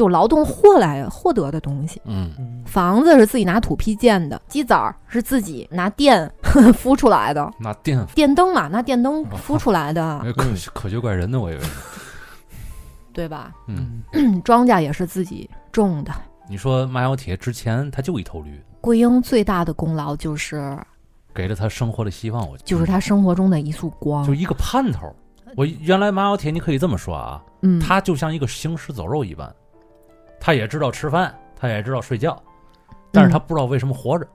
[0.00, 2.00] 就劳动获来获得的东西。
[2.06, 6.26] 嗯嗯房子是自己拿土坯建的，鸡仔儿是自己拿电
[6.72, 11.60] 孵出来的，拿电电灯嘛，拿电灯孵出来的，科科学怪人呢，我以为。
[13.12, 13.52] 对吧？
[13.66, 14.02] 嗯，
[14.42, 16.10] 庄稼也是自己种的。
[16.48, 20.78] 你说马小铁之前他就一头驴，桂英最大的功劳就是
[21.34, 24.32] 给了他生活的希望，我就是他生活中的一束光就。
[24.32, 25.14] 一个盼头。
[25.56, 29.52] 我原来马小铁，你可以这么说啊，嗯，他就像一个行尸走肉一般，
[30.40, 32.42] 他也知道吃饭，他也知道睡觉，
[33.12, 34.26] 但是他不知道为什么活着，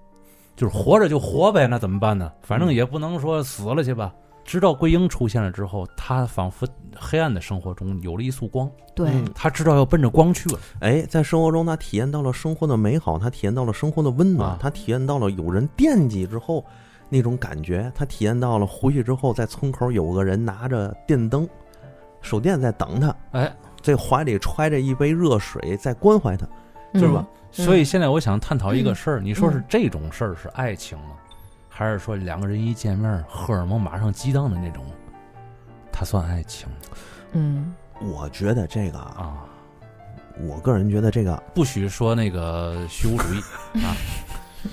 [0.55, 2.31] 就是活着就活呗，那怎么办呢？
[2.41, 4.13] 反正也不能说死了去吧。
[4.43, 10.59] 直到桂英出现了之后，他仿佛黑暗的生活中有了一束光，对，嗯他知道要奔着光去了。
[10.81, 16.63] 哎，在生活中他体验到了生活的美好，他体验到了生活的温暖，啊他体验到了有人惦记之后
[17.09, 21.49] 那种感觉，他体验到了回去之后在村口有个人拿着电灯、
[22.21, 23.51] 手电在等他，哎，
[23.85, 26.47] 这怀里揣着一杯热水在关怀他，
[26.99, 27.23] 是吧？
[27.29, 31.11] 嗯所以现在我想探讨一个事儿，你说是这种事儿是爱情吗？
[31.69, 34.83] 还是说两个人一见面荷尔蒙马上激荡的那种，
[35.91, 36.67] 它算爱情
[37.31, 39.45] 嗯，我觉得这个啊，啊？
[40.41, 43.39] 我个人觉得这个不许说那个虚无主义
[43.85, 43.95] 啊，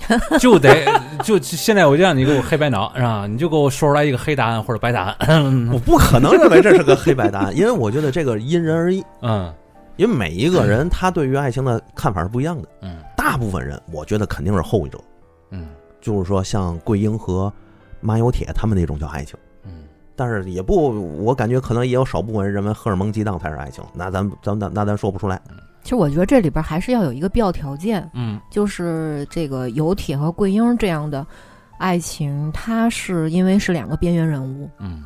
[0.41, 0.85] 就得
[1.23, 3.27] 就现在我就让你给我黑白脑是吧？
[3.27, 5.69] 你就给我说出来一个黑答案或者白答案。
[5.73, 9.53] 我不可能认为这是个黑白答案， 因为我觉得这个因人而异，嗯
[9.97, 12.69] 因为每一个人他对于爱情的看法是不一样的。
[12.81, 14.99] 嗯大部分人，我觉得肯定是后者，
[15.51, 15.69] 嗯
[16.01, 17.53] 就是说像桂英和
[18.01, 19.37] 马有铁他们那种叫爱情。
[19.65, 19.85] 嗯，
[20.17, 25.41] 但是也不，我感觉可能也有少部分人认为荷尔蒙激荡才是爱情，那咱咱咱那咱说不出来。
[25.83, 31.27] 其实我觉得这里边还是要有一个必要条件，嗯就是这个游铁和桂英这样的
[31.79, 35.03] 爱情，它是因为是两个边缘人物，嗯，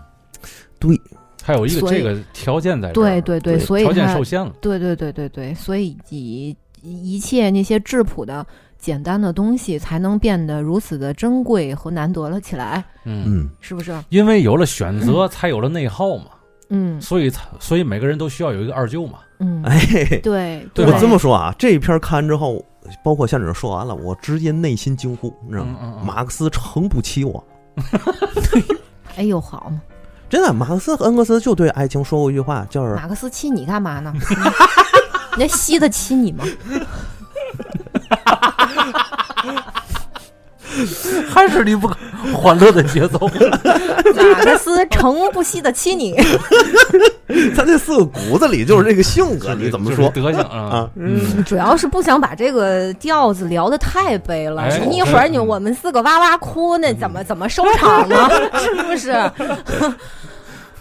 [0.79, 1.01] 对，
[1.43, 4.53] 还有一个这个条件在这儿，对对对，所以条件受限了。
[4.61, 8.47] 对对对对对，所以以一切那些质朴的、
[8.79, 13.99] 简单的东西，才能变得如此的珍贵和难得了起来，嗯，嗯，是不是？
[14.11, 16.27] 因为有了选择，才有了内耗嘛，
[16.69, 19.21] 嗯所以才所以每个人都需要有一个二舅嘛。
[19.39, 19.79] 嗯，哎，
[20.23, 22.65] 对对我这么说啊，这一篇看完之后，
[23.05, 25.77] 包括像你说完了，我直接内心惊呼，你知道吗？
[25.83, 27.45] 嗯嗯嗯马克思撑不起我，
[29.17, 29.81] 哎呦好嘛，
[30.29, 34.13] 真的，马克思和恩格斯就对爱情说过一句话，就是马克思亲你干嘛呢？
[35.37, 36.45] 人家吸得起你吗？
[41.29, 41.95] 还是离不开
[42.33, 43.19] 欢乐的节奏。
[44.17, 46.15] 马克思诚不吸得起你。
[47.55, 50.91] 他这四个骨子里就是这个性格，你怎么说德行啊啊？？
[50.97, 58.17] 嗯，主要是不想把这个调子聊得太悲了，一会儿你嗯我们四个哇哇哭，那怎么怎么收场呢？
[58.59, 59.11] 是不是？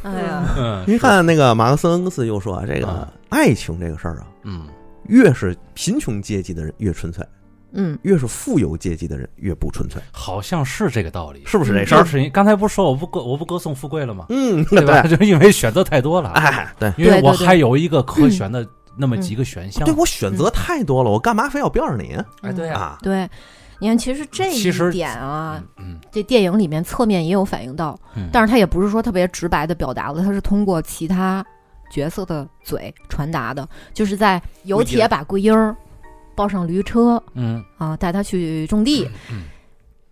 [0.04, 4.68] 哎呀，嗯，你看那个马克思恩格斯又说啊，这个啊爱情这个事儿啊，嗯，
[5.08, 7.26] 越是贫穷阶级的人越纯粹，
[7.76, 11.44] 嗯，越是富有阶级的人越不纯粹，好像是这个道理。
[11.46, 12.00] 是不是这事儿？
[12.00, 14.26] 就是你刚才不是说我不歌我不歌颂富贵了吗？
[14.30, 15.02] 嗯，对吧？
[15.08, 16.94] 就因为选择太多了，哎，对。
[16.98, 19.94] 因为我还有一个可选的那么几个选项对。
[19.96, 22.98] 我选择太多了，我干嘛非要标上你哎，对呀，啊？
[23.02, 23.30] 对。
[23.78, 31.46] 你看，其实这一点啊，嗯这电影里面侧面也有反映到，嗯，但是他也不是说特别直白的表达了，他是通过其他
[31.92, 35.76] 角色的嘴传达的，就是在有铁把桂英
[36.36, 37.64] 儿抱上驴车嗯。
[37.78, 39.44] 啊，带他去种地，嗯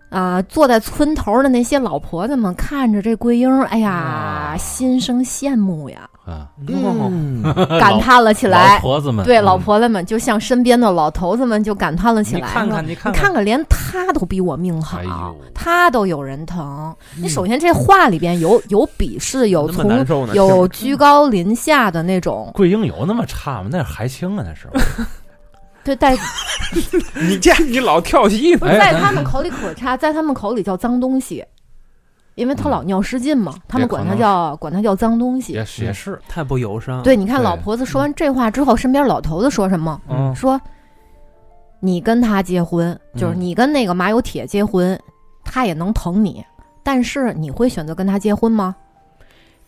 [0.09, 7.41] 啊，坐在村头的那些老婆子们看着这桂英，哎呀，心生羡慕呀，啊，嗯，
[7.79, 8.79] 感叹了起老来。
[8.79, 9.43] 婆子们，对，嗯。
[9.43, 15.05] 老婆子们就像身边的老头子们就感叹了起来，你看看，你看你看看，连他都比我命好，哎
[15.55, 16.93] 他都有人疼。
[17.17, 20.05] 你首先这话里边有有鄙视，有从？
[20.35, 23.69] 有居高临下的那种， 桂英有那么差吗？
[23.71, 24.67] 那是还清啊，那是。
[25.83, 26.15] 对，带
[27.21, 28.67] 你这你老跳戏呢？
[28.67, 31.43] 哎在他们口里可差，在他们口里叫脏东西，
[32.35, 35.65] 因为他老尿失禁嘛，他们管他叫管他叫脏东西也。
[35.65, 37.01] 是也是，太不友善。
[37.03, 40.01] 对，你看老婆子说完这话之后，身边老头子说什么？
[40.09, 40.59] 嗯说
[41.79, 44.97] 你跟他结婚，就是嗯你跟那个马有铁结婚，
[45.43, 46.43] 他也能疼你，
[46.81, 48.73] 但是你会选择跟他结婚吗？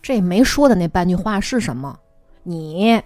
[0.02, 1.94] 这没说的那半句话是什么？
[2.42, 3.00] 你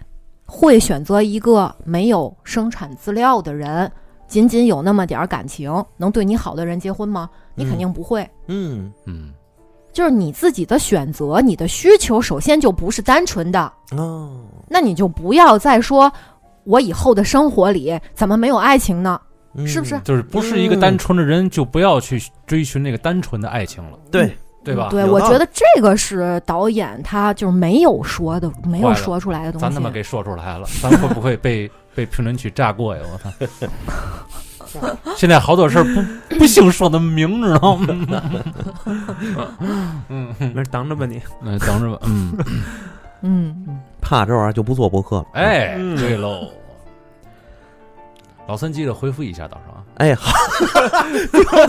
[0.50, 3.90] 会选择一个没有生产资料的人，
[4.26, 7.30] 仅仅有那么点儿感情，能对你好的人结婚吗？
[7.54, 8.28] 你肯定不会。
[8.48, 8.92] 嗯。
[9.06, 9.32] 嗯。
[9.92, 16.10] 就是你自己的选择，你的需求首先就不是单纯的，哦，那你就不要再说
[16.64, 19.20] 我以后的生活里怎么没有爱情呢？
[19.54, 19.66] 嗯。
[19.66, 20.00] 是不是？
[20.04, 24.88] 就是不是一个单纯的人，就不要去追寻那个单纯的爱情了，对，对吧？
[24.90, 29.66] 对，我觉得这个是导演他就是没有说的，没有说出来的东西。
[29.66, 33.02] 咱他妈给说出来了，咱会不会被 被评论区炸过呀！
[33.12, 33.30] 我操！
[35.16, 35.84] 现在好多事儿
[36.28, 38.22] 不不兴说的明，知道吗？
[40.08, 41.20] 嗯嗯那等着吧你。
[41.42, 41.98] 嗯，等着吧。
[42.06, 42.32] 嗯，
[43.22, 45.26] 嗯，怕这玩意儿就不做博客了。
[45.32, 46.46] 哎，嗯对喽。
[48.46, 49.79] 老三记得回复一下，到时候啊。
[50.00, 50.32] 哎，好，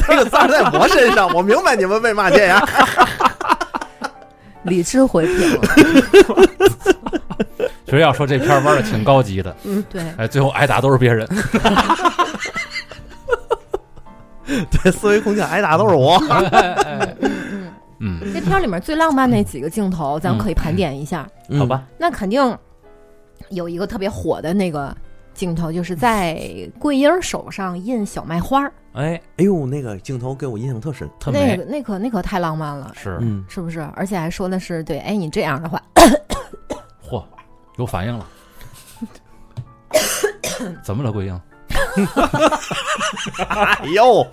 [0.08, 2.65] 这个砸在我身上，我明白你们为嘛这样。
[4.63, 5.62] 理智回评了，
[7.84, 9.54] 其实要说这片儿玩的挺高级的，
[9.89, 11.28] 对，哎，最后挨打都是别人。
[14.46, 16.15] 对，思维空间挨打都是我。
[16.30, 21.28] 哎嗯嗯，这片儿里面最浪漫那几个镜头，咱们可以盘点一下。
[21.58, 22.58] 好吧，那肯定
[23.50, 24.96] 有一个特别火的那个
[25.41, 26.39] 镜头，就是在
[26.77, 31.10] 桂英手上印小麦花儿，哎，哎呦，那个镜头给我印象特深。
[31.19, 33.80] 特美那个那可那可太浪漫了，是，嗯，是不是？
[33.95, 35.82] 而且还说的是对，哎，你这样的话，
[37.10, 37.23] 嚯，
[37.80, 38.27] 有反应了。
[40.86, 41.41] 怎么了，桂英？
[43.49, 44.23] 哎呦，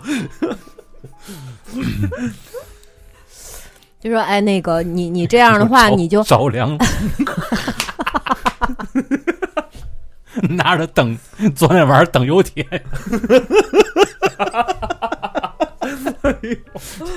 [3.98, 6.84] 就说哎，那个你你这样的话， 你就着凉了。
[10.48, 11.16] 拿着灯，
[11.54, 12.64] 昨天晚上等油铁，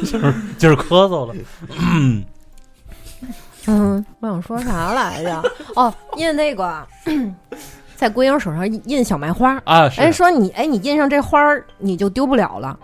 [0.01, 1.36] 就是就是咳嗽了。
[1.79, 2.23] 嗯，
[3.67, 5.43] 嗯，我想说啥来着？
[5.75, 6.86] 哦，印那个
[7.95, 9.62] 在桂英手上印印小麦花。
[9.65, 12.77] 啊，是哎，说你哎，你印上这花儿，你就丢不了了。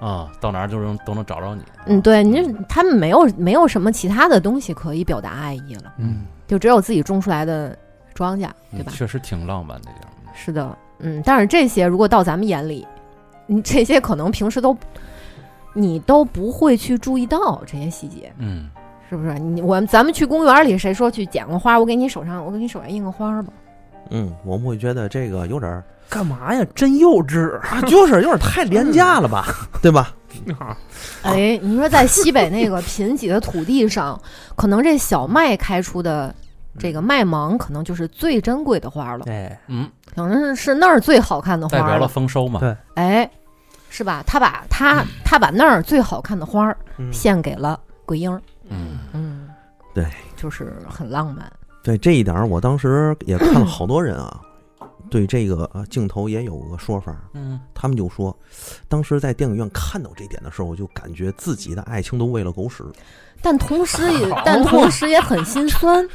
[0.00, 1.62] 啊，到哪儿都能都能找着你。
[1.86, 7.76] 嗯，对，你这他们没有没有什么其他的东西可以表达爱意了，嗯，就只有自己种出来的
[8.20, 8.92] 庄稼，对吧？
[8.94, 10.34] 确实挺浪漫的这样。
[10.34, 12.86] 是的，嗯，但是这些如果到咱们眼里，
[13.46, 14.76] 你这些可能平时都
[15.72, 18.68] 你都不会去注意到这些细节，嗯，
[19.08, 19.38] 是不是？
[19.38, 21.78] 你我们咱们去公园里，谁说去捡个花？
[21.78, 23.50] 我给你手上，我给你手上印个花吧。
[24.10, 26.62] 嗯，我们会觉得这个有点儿干嘛呀？
[26.74, 27.58] 真幼稚！
[27.60, 29.46] 啊，就是有点太廉价了吧，
[29.80, 30.14] 对吧？
[31.22, 34.20] 哎，你说在西北那个贫瘠的土地上，
[34.54, 36.34] 可能这小麦开出的
[36.78, 42.08] 这个麦芒，可能就是最珍贵的花了，哎，嗯，可能是是那儿最好看的花代表了了。
[42.08, 42.60] 丰收嘛。
[42.60, 43.30] 对哎，
[43.88, 44.22] 是吧？
[44.26, 46.74] 他把他他把那儿最好看的花
[47.12, 48.30] 献给了桂英，
[48.68, 49.48] 嗯，嗯，
[49.94, 50.06] 对，
[50.36, 51.50] 就是很浪漫。
[51.82, 54.40] 对这一点，我当时也看了好多人啊，
[55.10, 58.36] 对这个呃镜头也有个说法，嗯，他们就说，
[58.86, 62.84] 当时在电影院看到这点的时候，我就感觉自己的爱情都喂了狗屎，
[63.42, 66.06] 但同时也， 但同时也很心酸。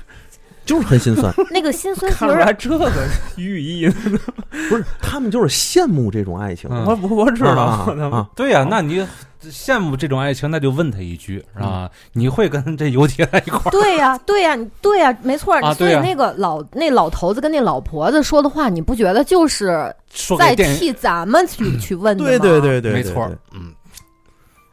[0.65, 1.33] 就是很心酸。
[1.51, 2.91] 那个心酸看其实 出来这个
[3.37, 3.87] 寓意，
[4.69, 6.69] 不是，他们就是羡慕这种爱情。
[6.71, 9.05] 嗯我我我知道，啊啊，对呀、那你
[9.43, 11.89] 羡慕这种爱情，那就问他一句，是吧？
[12.13, 13.69] 你会跟这油铁在一块儿？
[13.71, 15.53] 对呀、对呀、对呀、没错。
[15.59, 19.93] 所以啊对呀那个老那老头子跟那老婆子说的话，你不觉得就是
[20.37, 22.29] 在替咱们去去问的吗？
[22.29, 23.71] 对对对对，没错，嗯。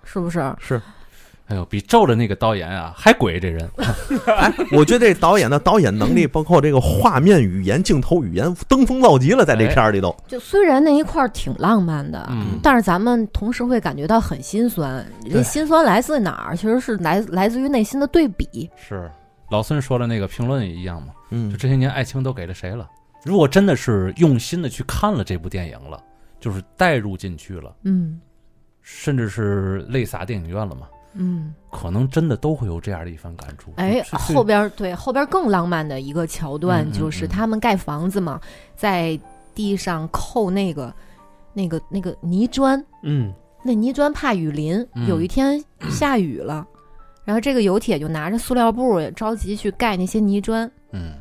[0.04, 0.54] 是不是？
[0.60, 0.80] 是。
[1.46, 3.68] 哎呦，比咒的那个导演啊还鬼这人，
[4.26, 10.16] 哎，我觉得这导演的导演能力，包括这个画面语言、镜头语言，登峰造极了，在这片儿里头。
[10.26, 15.04] 就虽然那一块儿挺浪漫的，嗯但是咱们同时会感觉到很心酸。
[15.30, 16.56] 这心酸来自哪儿？
[16.56, 18.70] 其实是来来自于内心的对比。
[18.76, 19.10] 是
[19.50, 21.08] 老孙说的那个评论也一样嘛。
[21.30, 22.88] 嗯就嗯，这些年爱情都给了谁了？
[23.24, 26.02] 如果真的是用心的去看了这部电影了，
[26.40, 28.20] 就是带入进去了，嗯
[28.80, 33.72] 甚至是泪洒电影院了嘛，嗯，可能真的都会有这样的一番感触。
[33.76, 37.28] 哎，后边儿对后边儿更浪漫的一个桥段就是嗯。
[37.28, 38.40] 他们盖房子嘛，
[38.74, 39.18] 在
[39.54, 40.92] 地上扣那个
[41.52, 45.06] 那个那个泥砖，嗯，那泥砖怕雨淋，嗯。
[45.06, 46.66] 有一天下雨了，
[47.24, 51.12] 然后这个油铁就拿着塑料布着急去盖那些泥砖，嗯。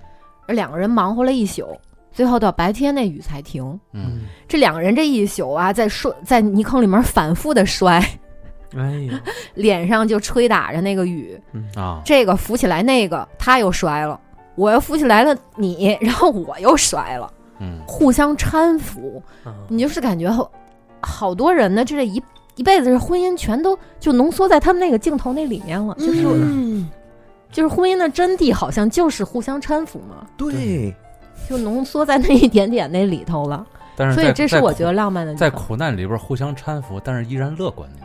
[0.47, 1.65] 而两个人忙活了一宿，
[2.11, 3.79] 最后到白天那雨才停。
[3.93, 8.03] 嗯，这两个人这一宿啊，在摔在泥坑里面反复的摔，
[8.75, 9.21] 哎呀，
[9.55, 11.39] 脸上就吹打着那个雨，
[11.75, 14.19] 啊，这个扶起来那个他又摔了，
[14.55, 17.79] 我又扶起来了你， 然后我又摔了，嗯。
[17.87, 19.53] 互相搀扶，啊。
[19.67, 20.51] 你就是感觉好
[21.01, 22.21] 好多人呢，就这一
[22.55, 26.89] 一辈子这婚姻全都就浓缩在他们那个镜头那里面了，就是、嗯，
[27.51, 30.93] 就是婚姻的真谛，好像就是互相搀扶嘛，对，
[31.49, 33.65] 就浓缩在那一点点那里头了。
[33.95, 35.49] 但是所以这是我觉得浪漫的在。
[35.49, 38.00] 苦难里边互相搀扶，但是依然乐观那种。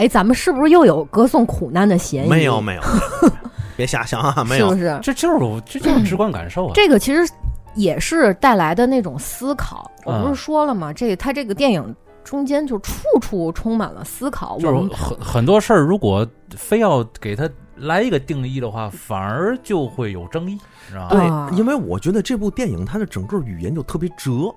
[0.00, 2.28] 哎，咱们是不是又有歌颂苦难的嫌疑？
[2.30, 2.82] 没有，没有，
[3.76, 4.80] 别瞎想啊，没有是不。
[4.80, 4.98] 是？
[5.02, 6.72] 这就是我这就是直观感受啊。
[6.74, 7.30] 这个其实
[7.74, 9.90] 也是带来的那种思考。
[10.06, 10.90] 我不嗯是说了吗？
[10.90, 11.94] 这他这个电影
[12.24, 14.58] 中间就处处充满了思考。
[14.58, 16.26] 就是很很多事儿，如果
[16.56, 17.46] 非要给他
[17.76, 21.08] 来一个定义的话，反而就会有争议，是吧？
[21.10, 24.50] 对啊，因为我觉得这部电影它的整个语言就特别折，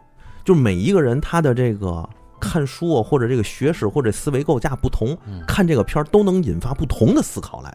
[0.45, 2.07] 就是每一个人他的这个
[2.43, 5.41] 看书啊，或者这个学识或者思维构架不同，嗯。
[5.47, 7.73] 看这个片儿都能引发不同的思考来。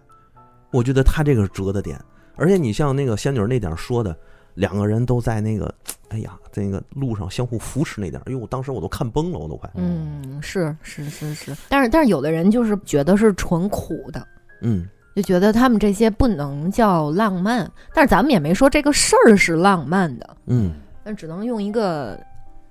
[0.71, 1.99] 我觉得他这个是折的点，
[2.37, 4.15] 而且你像那个仙女儿那点说的，
[4.53, 5.75] 两个人都在那个，
[6.11, 14.27] 哎呀，在那个路上相互扶持那点儿，哎呦，当时我都看崩了，我都快，嗯，是是是是，但是但是有的人就是觉得是纯苦的，
[14.61, 22.19] 嗯，就觉得他们这些不能叫浪漫，但是咱们也没说这个事儿是浪漫的，嗯，但只能用一个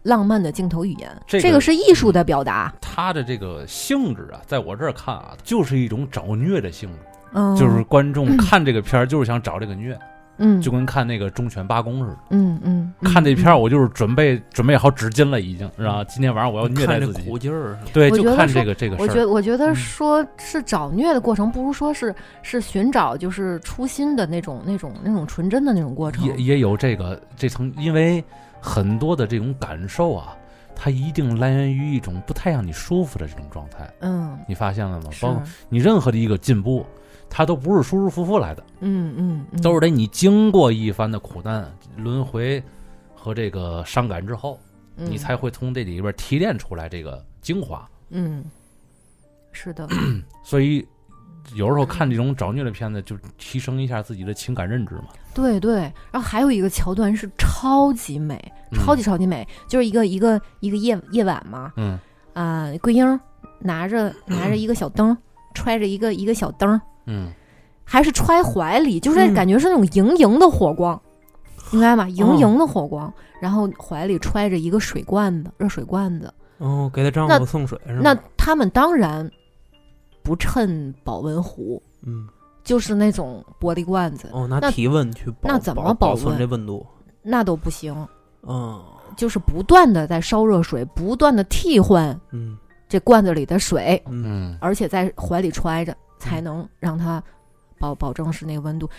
[0.08, 7.00] 浪漫的镜头语言，这个这个是艺术的表达，他的这个性质啊，在我这儿看啊，就是一种找虐的性质，
[7.34, 10.00] 嗯，就是观众看这个片儿就是想找这个虐，
[10.38, 12.18] 嗯，就跟看那个忠犬八公似的。
[12.30, 13.12] 嗯嗯，嗯。
[13.12, 16.06] 看这片儿，嗯我就是准备准备好纸巾了，已经是吧？
[16.06, 19.14] 今天晚上我要虐待看这自己苦，劲儿，对，就看这个这个我事儿。
[19.14, 19.76] 觉得我觉得嗯。
[19.76, 28.24] 说是找虐的过程，不如说是是寻找就是初心的那种那种那种纯真的那种过程，也也有这个这层，因为
[28.62, 30.36] 很多的这种感受啊，
[30.76, 33.92] 它一定来源于一种不太让你舒服的这种状态。
[34.02, 35.12] 嗯，你发现了吗？
[35.12, 36.86] 是包括你任何的一个进步，
[37.30, 42.62] 它都不是舒舒服服来的，嗯嗯嗯，都是得你经过一番的苦难、轮回
[43.16, 44.60] 和这个伤感之后，
[44.98, 47.88] 嗯你才会从这里边提炼出来这个精华。
[48.10, 48.44] 嗯，
[49.52, 49.88] 是的，
[50.44, 50.86] 所以
[51.56, 55.08] 有时候看这种找虐的片子，就提升一下自己的情感认知嘛。
[55.38, 55.76] 对对，
[56.12, 58.36] 然后还有一个桥段是超级美，
[58.72, 61.98] 嗯超级超级美，就是一个一个一个夜夜晚嘛，嗯
[62.34, 63.20] 啊、桂英
[63.60, 65.16] 拿着拿着一个小灯，
[65.54, 67.32] 揣着一个一个小灯，嗯
[67.86, 71.00] 还是揣怀里，就是嗯感觉是那种莹莹的火光，
[71.72, 72.10] 明白吗？
[72.10, 76.34] 莹莹的火光，然后怀里揣着一个水罐子，热水罐子。
[76.58, 78.02] 哦，给她丈夫送水是吗？
[78.04, 79.30] 那他们当然
[80.24, 82.28] 不趁保温壶，嗯，
[82.68, 86.86] 就是那种玻璃罐子，哦，拿那体温去保那怎么保存这温度？
[87.24, 87.96] 那都不行。
[88.44, 88.84] 嗯。
[89.16, 92.58] 就是不断的在烧热水，不断的替换嗯。
[92.90, 94.52] 这罐子里的水，嗯。
[94.52, 94.58] 嗯。
[94.60, 97.24] 而且在怀里揣着，才能让它
[97.80, 98.90] 保保证是那个温度。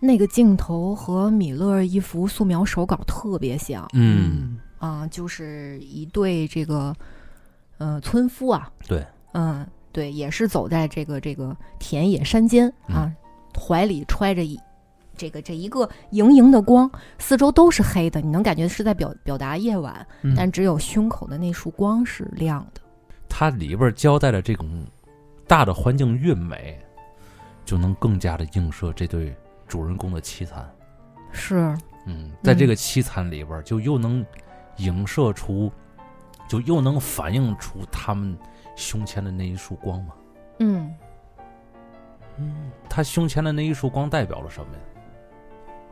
[0.00, 6.96] 那个镜头和米勒一幅素描手稿特别像嗯，啊、就是一对这个
[7.76, 13.10] 呃村夫啊，对，嗯，对，也是走在这个这个田野山间啊，
[13.58, 14.58] 怀里揣着一
[15.16, 22.80] 这个这一个莹莹的光，四周都是黑的，你能感觉是在表表达夜晚，嗯但只有胸口的那束光是亮的。
[23.28, 24.84] 它里边交代的这种
[25.46, 26.78] 大的环境越美，
[27.64, 29.36] 就能更加的映射这对
[29.68, 30.68] 主人公的凄惨。
[31.32, 31.76] 是，
[32.06, 34.24] 嗯，在这个凄惨里边，就又能
[34.78, 35.70] 影射出，
[36.48, 38.36] 就又能反映出他们
[38.76, 40.14] 胸前的那一束光吗。
[40.58, 40.94] 嗯，
[42.36, 44.80] 嗯他胸前的那一束光代表了什么呀？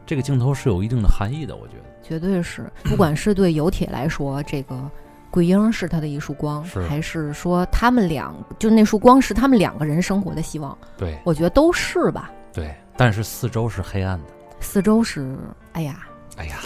[0.07, 1.85] 这个镜头是有一定的含义的，我觉得。
[2.03, 4.91] 绝对是，不管是对游铁来说，这个
[5.31, 12.31] 桂英是他的一束光，是还是说他们两就那束光是他们两个人生活的希望，对我觉得都是吧。
[12.55, 14.25] 对，但是四周是黑暗的。
[14.61, 15.37] 四周是，
[15.75, 16.07] 哎呀，
[16.39, 16.57] 哎呀，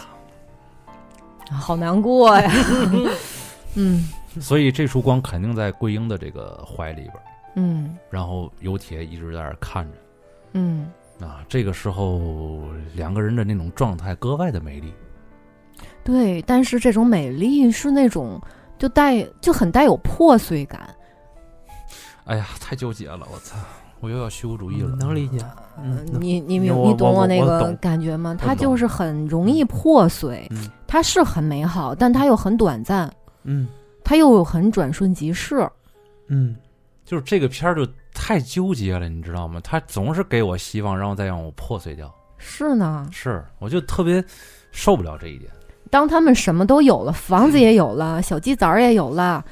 [1.51, 2.53] 好难过呀。
[3.75, 4.09] 嗯
[4.41, 7.15] 所以这束光肯定在桂英的这个怀里边，
[7.57, 9.99] 嗯然后尤铁一直在那儿看着。
[10.55, 12.63] 嗯，啊，这个时候
[12.95, 14.93] 两个人的那种状态格外的美丽。
[16.05, 18.41] 对，但是这种美丽是那种
[18.79, 20.95] 就带就很带有破碎感。
[22.25, 23.57] 哎呀，太纠结了，我操！
[24.01, 24.97] 我又要虚无主义了。
[24.97, 25.39] 能理解。
[25.81, 28.37] 嗯，你你你懂我那个感觉吗？
[28.37, 33.09] 它就是很容易破碎，嗯它是很美好，但它又很短暂，
[33.45, 33.69] 嗯
[34.05, 35.69] 它又很转瞬即逝。
[36.29, 36.57] 嗯
[37.05, 39.61] 就是这个片儿就太纠结了，你知道吗？
[39.63, 42.13] 他总是给我希望，然后再让我破碎掉。
[42.39, 44.25] 是呢，是，我就特别
[44.71, 45.51] 受不了这一点。
[45.91, 49.45] 当他们什么都有了，房子也有了，小鸡崽儿也有了，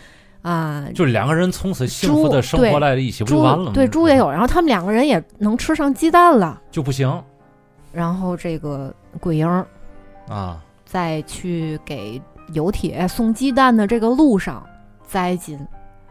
[0.42, 3.72] 啊，就两个人从此幸福的生活在了一起，不就完了吗？
[3.74, 6.62] 对猪也有，然后他们两个人也能吃上鸡蛋了。
[6.70, 7.22] 就不行
[7.92, 9.46] 然后这个桂英
[10.28, 10.62] 啊！
[10.86, 12.20] 再去给
[12.52, 14.62] 游铁送鸡蛋的这个路上
[15.06, 15.58] 栽进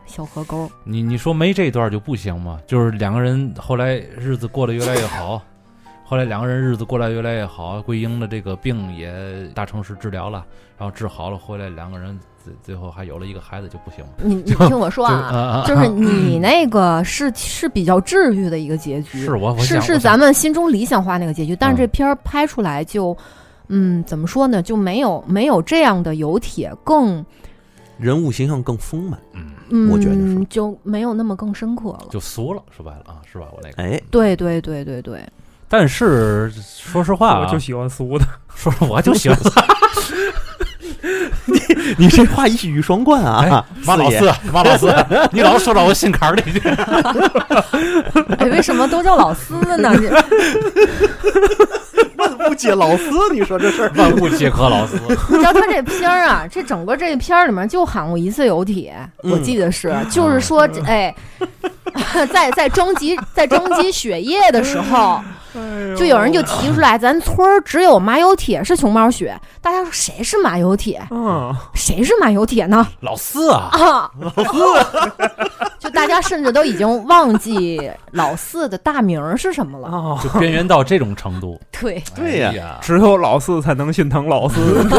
[0.06, 0.70] 小河沟。
[0.84, 2.60] 你你说没这段就不行吗？
[2.66, 5.42] 就是两个人后来日子过得越来越好，
[6.04, 9.14] 后来两个人日子过得越来越好，桂英的这个病也
[9.54, 10.44] 大城市治疗了，
[10.78, 14.12] 然后治好了，回来两个人最最后还有了一个孩子，就不行吗？
[14.24, 23.16] 你你听我说啊，啊就是你 那个是是比较治愈的一个结局，是我我是是咱们心中理想化那个结局，但是嗯这片儿拍出来就，
[23.70, 27.26] 嗯，怎么说呢，就没有没有这样的油铁更
[27.98, 29.20] 人物形象更丰满。
[29.34, 32.08] 嗯嗯，我觉得是就没有那么更深刻了。
[32.10, 33.46] 就俗了，说白了啊，是吧？
[33.54, 35.24] 我那个，哎，对对对对对，
[35.68, 38.26] 但是说实话啊，我就喜欢俗的。
[38.56, 39.38] 说我就喜欢
[41.46, 41.59] 你
[42.10, 43.66] 这话一语双关啊！
[43.86, 44.94] 马老四，马老四，
[45.32, 46.60] 你老说到我心坎儿里去。
[48.38, 49.94] 哎，为什么都叫老四呢？
[49.98, 50.10] 这
[52.18, 53.92] 万物皆老四，你说这事儿？
[53.96, 55.00] 万物皆可老四。
[55.30, 61.16] 你知道他这片儿啊，这整个这片儿里面就喊过一次有铁，嗯我记得是，就是说这，哎，
[62.34, 65.22] 在在征集在征集血液的时候，
[65.98, 71.02] 就有人就提出来，咱村儿只有马有铁是熊猫血，大家说谁是马有铁？
[71.12, 72.88] 嗯，谁是马有铁呢？
[73.02, 74.12] 老四啊，啊，
[75.80, 79.88] 就大家甚至都已经忘记老四的大名是什么了。
[79.88, 81.60] 哦，就边缘到这种程度。
[81.72, 84.60] 对，对呀，只有老四才能心疼老四。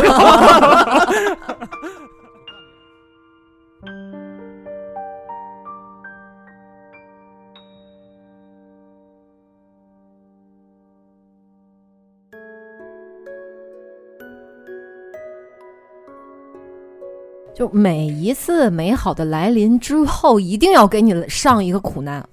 [17.54, 22.26] 就每一次美好的来临之后，一定要给你上一个苦难。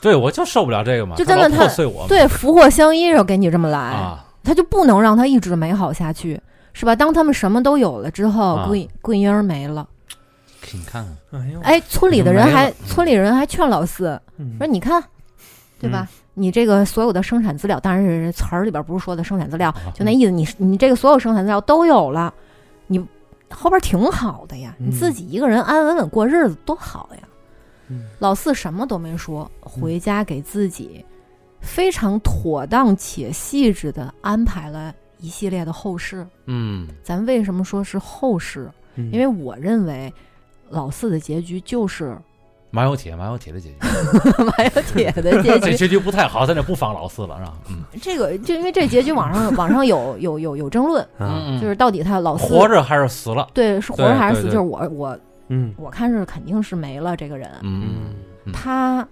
[0.00, 3.78] 对我就受不了这个嘛，就真的他破碎我对，福祸相依，要给你这么来。
[3.78, 6.40] 啊，他就不能让他一直美好下去，
[6.72, 6.94] 是吧？
[6.94, 8.66] 当他们什么都有了之后，啊。
[8.66, 9.88] 桂桂英儿没了，
[10.72, 14.56] 你看看，哎村里的人还嗯村里人还劝老四嗯。
[14.58, 15.02] 说：“你看，
[15.80, 16.06] 对吧？
[16.34, 22.34] 你这个所有的生产资料，当然是词儿里边不是说的生产资料，啊就那意思，你你这个所有生产资料都有了，
[22.88, 23.02] 你
[23.54, 27.28] 后边挺好的呀，嗯你自己一个人安安稳稳过日子多好呀。
[27.88, 31.04] 嗯老四什么都没说，回家给自己
[31.60, 36.26] 非常妥当且细致的安排了一系列的后事。
[36.46, 38.70] 嗯，咱为什么说是后事？
[38.96, 40.12] 嗯因为我认为
[40.70, 42.16] 老四的结局就是
[42.74, 43.76] 马有铁，马有铁的结局，
[44.44, 45.60] 马有铁的结 局。
[45.60, 47.54] 这结局不太好，咱就不放老四了，是吧？
[47.70, 53.46] 嗯这个就因为这结局网上网上有有有有争论，啊，嗯，就是到底他老四活着还是死了？
[53.54, 54.46] 对是活着还是死？
[54.46, 55.16] 就是我我
[55.48, 57.48] 嗯我看是肯定是没了这个人。
[57.62, 58.12] 嗯
[58.44, 59.06] 嗯他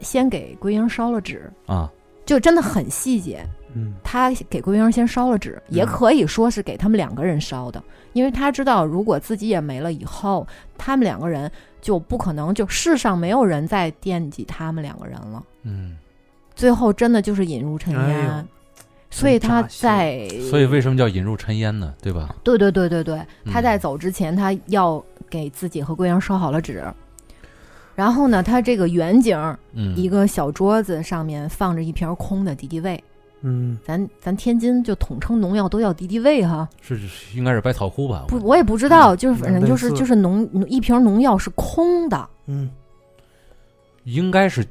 [0.00, 1.90] 先给桂英烧了纸，啊，
[2.26, 3.42] 就真的很细节。
[3.76, 7.82] 嗯他给桂英先烧了纸，也可以说是给他们两个人烧的，
[8.12, 10.46] 因为他知道如果自己也没了以后，
[10.78, 11.50] 他们两个人
[11.84, 15.42] 就不可能就世上没有人再惦记他们两个人了。
[15.64, 15.98] 嗯，
[16.54, 18.44] 最后真的就是引入尘哎烟，呦。
[19.10, 21.92] 所以他在所以为什么叫引入尘烟呢？
[22.00, 22.34] 对吧？
[22.42, 26.82] 对对对对对，他嗯在走之前，他要给自己和桂英烧好了纸，
[27.94, 33.04] 然后呢，他这个远景儿嗯，一个小桌子上面放着一瓶空的敌敌畏，
[33.46, 38.24] 嗯咱咱天津就统称农药都叫敌敌畏哈，是是应该是百草枯吧？
[38.26, 42.70] 不我也不知道，就是反正就是就是农一瓶农药是空的，嗯，
[44.04, 44.66] 应该是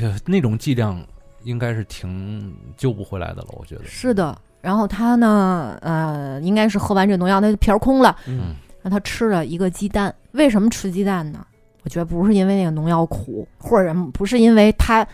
[0.00, 1.04] 呃那种剂量，
[1.42, 3.84] 应该是挺救不回来的了，我觉得。
[3.84, 4.38] 是的。
[4.60, 10.14] 然后他呢，呃，应该是喝完这农药，那瓶儿空了，嗯让他吃了一个鸡蛋。
[10.32, 11.44] 为什么吃鸡蛋呢？
[11.82, 15.04] 我觉得不是因为那个农药苦，或者不是因为他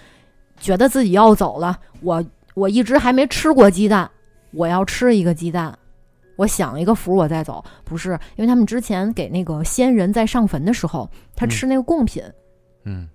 [0.58, 2.22] 觉得自己要走了，我
[2.56, 4.10] 我一直还没吃过鸡蛋，
[4.52, 5.78] 我要吃一个鸡蛋，
[6.36, 7.62] 我享一个福我再走。
[7.84, 11.50] 不是，因为他们之前给那个先人在上坟的时候，他嗯。
[11.50, 12.22] 吃那个贡品，
[12.84, 13.06] 嗯。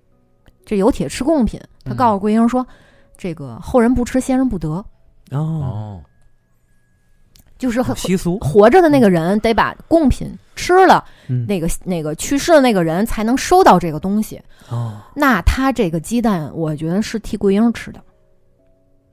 [0.64, 1.96] 这有铁吃贡品，他嗯。
[1.96, 2.64] 告诉桂英说，
[3.18, 4.68] 这个后人不吃，先人不得，
[5.32, 6.00] 哦，哦，
[7.58, 11.44] 就是很习俗，活着的那个人得把贡品吃了，嗯。
[11.48, 14.40] 那个那个去世的那个人才能收到这个东西。
[14.70, 18.00] 哦，那他这个鸡蛋，我觉得是替桂英吃的，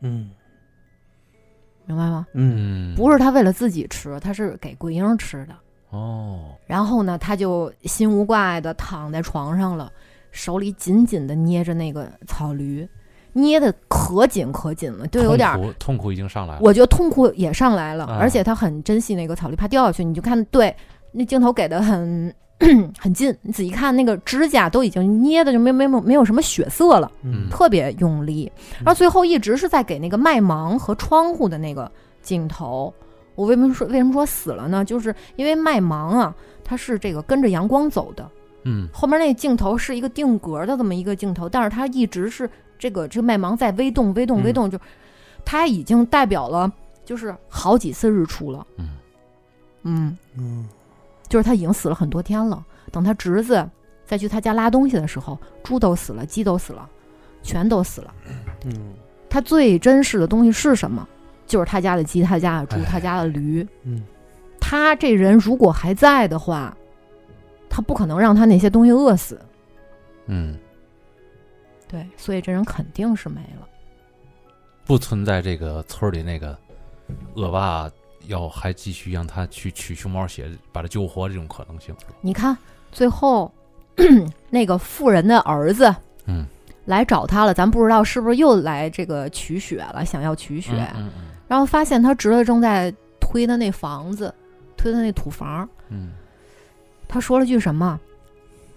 [0.02, 0.30] 嗯
[1.86, 2.28] 明白吗？
[2.34, 5.56] 嗯嗯，不是他为了自己吃，他是给桂英吃的。
[5.90, 9.92] 哦，然后呢，他就心无挂碍的躺在床上了，
[10.32, 12.88] 手里紧紧的捏着那个草驴，
[13.34, 16.60] 捏的可紧可紧了，就有点儿痛苦痛苦已经上来了。
[16.62, 20.06] 我觉得痛苦也上来了，啊而且他很珍惜那个草驴，怕掉下去。
[20.06, 20.76] 你就看，对，
[21.12, 22.32] 那镜头给的很
[23.00, 27.50] 很近，你仔细看，那个指甲都已经捏的就没没没没有什么血色了，嗯。
[27.50, 28.52] 特别用力。
[28.80, 31.90] 然后最后一直是在给那个麦芒和窗户的那个
[32.22, 32.94] 镜头。
[33.36, 34.84] 我为什么说为什么说死了呢？
[34.84, 38.30] 就是因为麦芒啊，它是这个跟着阳光走的，
[38.64, 38.90] 嗯。
[38.94, 44.78] 后面那镜头是一个定格的这么一个镜头，但是它一直是这个这个麦芒在微动微动微动，就
[45.46, 46.70] 它已经代表了
[47.06, 48.90] 就是好几次日出了，嗯。
[49.84, 50.68] 嗯，嗯
[51.30, 52.66] 就是他已经死了很多天了。
[52.92, 53.70] 等他侄子
[54.06, 56.90] 再去他家拉东西的时候，猪都死了，鸡都死了，
[57.44, 58.14] 全都死了。
[58.66, 58.94] 嗯
[59.30, 61.08] 他最珍视的东西是什么？
[61.46, 63.66] 就是他家的鸡，他家的猪哎，他家的驴。
[63.84, 64.04] 嗯，
[64.60, 66.76] 他这人如果还在的话，
[67.70, 69.40] 他他不可能让他那些东西饿死。
[70.26, 70.60] 嗯，
[71.88, 73.66] 对，所以这人肯定是没了。
[74.84, 76.58] 不存在这个村里那个
[77.36, 77.90] 恶霸
[78.30, 81.94] 要还继续让他去取熊猫血把他救活这种可能性。
[82.22, 82.58] 你看，
[82.92, 83.52] 最后
[84.50, 85.94] 那个富人的儿子，
[86.26, 86.46] 嗯，
[86.86, 94.34] 来找他了，咱不知道是不是又来这个取血了，想要取血，嗯嗯然后发现他侄子正在推他那房子，
[94.78, 96.12] 推他那土房，嗯
[97.08, 98.00] 他说了句什么？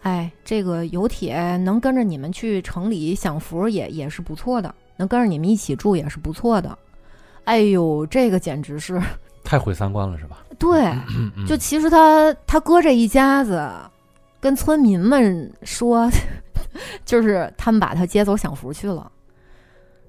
[0.00, 6.76] 哎，这个有铁能跟着你们去城里享福也也是不错的，能跟着你们一起住也是不错的。
[7.44, 9.00] 哎呦，这个简直是
[9.44, 10.44] 太毁三观了是吧？
[10.58, 10.92] 对，
[11.46, 13.70] 就其实他他哥这一家子
[14.40, 16.08] 跟村民们说，
[17.04, 19.10] 就是他们把他接走享福去了，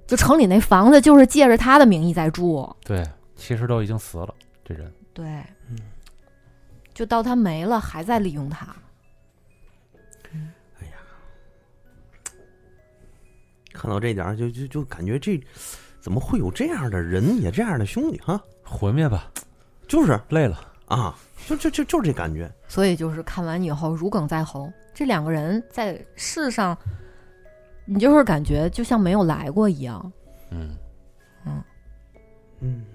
[0.05, 3.03] 就城里那房子就是借着他的名义在住，对，
[3.35, 4.93] 其实都已经死了这人。
[5.13, 5.25] 对，
[5.69, 5.77] 嗯。
[6.93, 8.67] 就到他没了还在利用他，
[10.79, 10.93] 哎呀。
[13.73, 15.43] 看到这点儿就就就感觉这
[15.99, 18.39] 怎么会有这样的人，也这样的兄弟哈？
[18.73, 19.31] 毁灭吧，
[19.87, 20.59] 就是累了。
[20.87, 21.15] 啊，
[21.47, 22.51] 就就就就是这感觉。
[22.67, 24.71] 所以就是看完以后如鲠在喉。
[24.93, 26.77] 这两个人在世上，
[27.85, 30.11] 你就是感觉就像没有来过一样。
[30.51, 30.75] 嗯，
[32.59, 32.85] 嗯，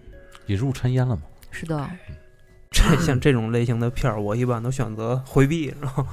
[0.46, 1.22] 引入尘烟了嘛？
[1.50, 1.90] 是的，
[2.70, 6.06] 这像这种类型的片儿，我一般都选择回避，然后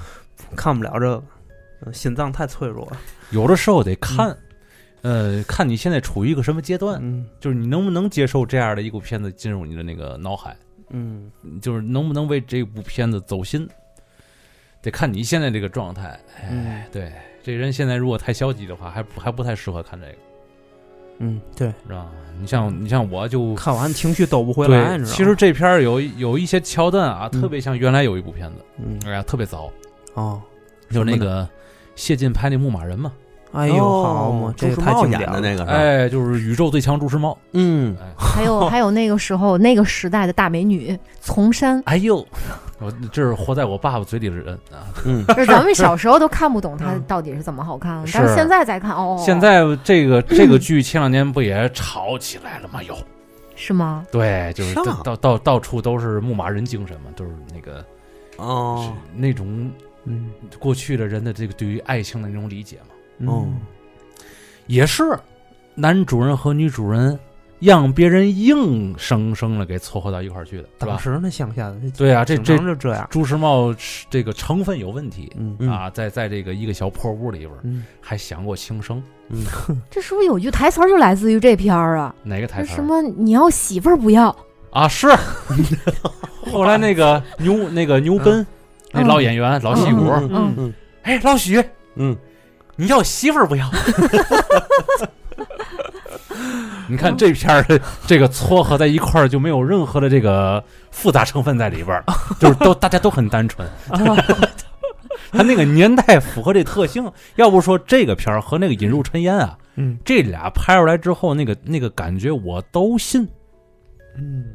[0.56, 1.24] 看不了这个，
[1.82, 2.98] 呃心脏太脆弱了。
[3.30, 4.36] 有的时候得看，
[5.06, 7.28] 呃，看你现在处于一个什么阶段，嗯。
[7.40, 10.58] 就是你能不能接受这样的一部片子进入你的那个脑海，
[10.90, 11.32] 嗯。
[11.62, 13.70] 就是能不能为这部片子走心，
[14.82, 16.20] 得看你现在这个状态。
[16.50, 16.66] 嗯。
[16.66, 17.12] 哎，对，
[17.44, 20.14] 这人现在如果太消极的话，还不还不太适合看这个，
[21.20, 22.12] 嗯，对，知道吗？
[22.42, 25.16] 你像你像我就看完情绪抖不回来，你知道吗？
[25.16, 27.40] 其实这片儿有有一些桥段啊，嗯。
[27.40, 29.00] 特别像原来有一部片子，嗯。
[29.06, 29.72] 哎呀，特别早，
[30.16, 30.42] 哦，
[30.90, 31.48] 就是那个
[31.96, 33.14] 谢晋拍那《牧马人》嘛，
[33.52, 42.18] 哎呦好嘛，这个朱时茂太经典的那个，哎，就是宇宙最强朱时茂，嗯，哎，还有 还有那个时候那个时代的大美女丛山，哎呦，
[42.80, 44.92] 我这是活在我爸爸嘴里的人啊！
[45.06, 47.04] 嗯，就是 咱们小时候都看不懂它嗯。
[47.08, 52.84] 到底是怎么好看的，但是现在再看，哦，现在这个这个剧前两年不也炒起来了吗？
[52.84, 52.98] 有，
[53.56, 54.06] 是吗？
[54.12, 57.86] 对，就是到到到处都是牧马人精神嘛，都是那个是
[58.38, 59.72] 哦，那种
[60.04, 60.30] 嗯。
[60.60, 63.56] 过去的人的这个对于爱情的那种理解嘛，哦嗯。
[64.68, 65.04] 也是
[65.76, 67.18] 男主人和女主人
[67.60, 70.92] 让别人硬生生的给撮合到一块儿去的，是吧？
[70.92, 75.32] 当时那乡下的，对啊，这经这常就这样，朱时茂是这个成分有问题。
[75.38, 75.56] 嗯。
[75.60, 75.70] 嗯。
[75.70, 77.86] 啊，在在这个一个小破屋里边儿，嗯。
[78.02, 79.02] 还想过轻生，
[79.90, 82.14] 这是不是有句台词儿就来自于这片儿啊？
[82.24, 84.36] 哪个台词儿什么你要媳妇儿不要？
[84.72, 84.88] 啊？
[84.88, 85.08] 是，
[86.52, 88.46] 后来那个牛那个牛奔，
[88.92, 90.74] 那嗯老演员老戏骨，嗯嗯嗯。
[91.04, 91.64] 哎，老许，
[91.96, 92.16] 嗯，
[92.76, 93.70] 你要媳妇儿不要？
[96.88, 97.66] 你看这片儿
[98.06, 102.04] 这个撮合在一块儿就没有任何的这个复杂成分在里边儿，
[102.40, 103.68] 就是都大家都很单纯。
[105.32, 113.28] 他那个年代符合这特性，要不说这个片儿和那个《引入尘烟》啊，嗯这俩拍出来之后，那个那个感觉我都信。
[114.18, 114.46] 嗯，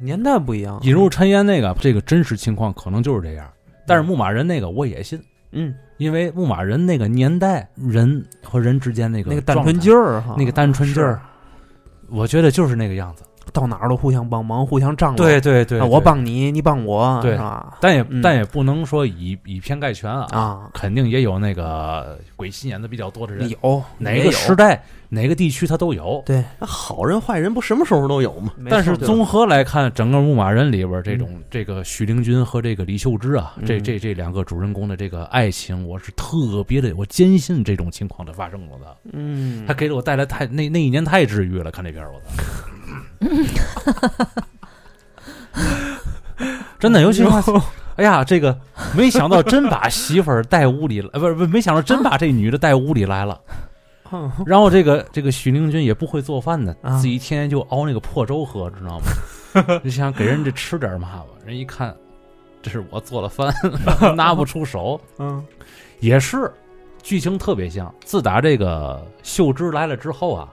[0.00, 3.46] 年代不一样，引入尘烟那个这个真实情况可能就是这样，
[3.86, 5.20] 但是牧马人那个我也信，
[5.52, 11.20] 嗯因为牧马人那个年代人和人之间那个那个单纯劲儿哈，那个单纯劲儿，
[12.08, 13.22] 我觉得就是那个样子。
[13.52, 15.26] 到哪儿都互相帮忙，互相张罗。
[15.26, 17.76] 对对对啊，我，帮你，你帮我，对是吧？
[17.80, 24.80] 但也嗯但也不能说以以偏概全啊，啊，肯定也有那个鬼心眼子比较多的人，有哪个时代
[25.12, 26.22] 哪个地区他都有。
[26.24, 28.52] 对，那好人坏人不什么时候都有吗？
[28.70, 38.96] 但是综合来看，整个牧马人里边这种这个许灵君和这个李秀芝啊，这嗯这这两个主人公的这个爱情，我是特别的，我坚信这种情况的发生了的。
[39.12, 42.26] 嗯，他给了我带来太那那一年太治愈了，看这片儿我操，
[46.78, 47.28] 真的，尤其是
[47.96, 48.58] 哎呀，这个
[48.96, 53.38] 没想到真把媳妇儿带屋里了，呃，不是不是，没想到真把这女的带屋里来了。
[54.12, 59.80] 嗯 然后这个这个许灵君也不会做饭呢，啊自己天天就熬那个破粥喝，知道吗？
[59.84, 61.94] 就想给人这吃点嘛吧，人一看，
[62.62, 63.52] 这是我做的饭，
[64.16, 65.44] 拿不出手，嗯
[66.00, 66.50] 也是
[67.02, 67.92] 剧情特别像。
[68.04, 70.48] 自打这个秀芝来了之后啊，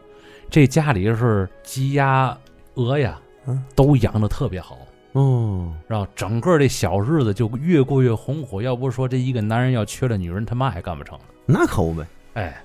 [0.50, 2.38] 这家里是鸡鸭
[2.76, 4.78] 鹅呀嗯，都养的特别好。
[5.14, 8.62] 哦，然后整个这小日子就越过越红火。
[8.62, 11.18] 要不是说这一个男人要缺了女人，他妈还干不成。
[11.46, 12.62] 那可不呗，哎，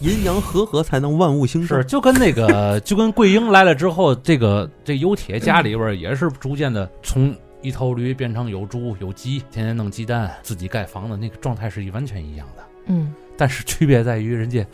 [0.00, 1.84] 阴阳和合才能万物兴盛是。
[1.84, 12.62] 就跟那个 就跟桂英来了之后，这个这有铁家里边也是逐渐的从一头驴变成有猪有鸡，天天弄鸡蛋，自己盖房子，那个状态是完全一样的。
[12.86, 14.64] 嗯，但是区别在于人家，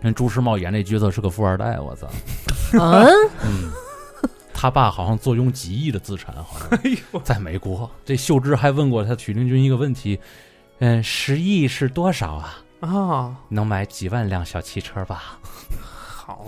[0.00, 2.08] 人朱时茂演那角色是个富二代，我操，
[2.72, 3.06] 嗯，
[3.44, 3.70] 嗯，
[4.52, 7.88] 他爸好像坐拥几亿的资产，好像 哎呦，在美国。
[8.04, 10.18] 这秀芝还问过他许令君一个问题，
[10.80, 12.58] 嗯，十亿是多少啊？
[12.80, 15.38] 啊，能买几万辆小汽车吧？
[15.80, 16.46] 好，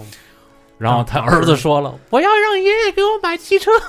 [0.79, 3.71] 然后他儿子说了：“我要让爷爷给我买汽车。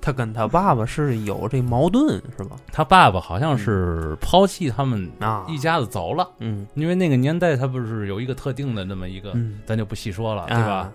[0.00, 10.92] 他跟他爸爸是有这矛盾是吧？”他爸爸好像是抛弃他们啊，一家子走了，嗯因为那个年代他不是有一个特定的那么一个，嗯，咱就不细说了，对啊吧？？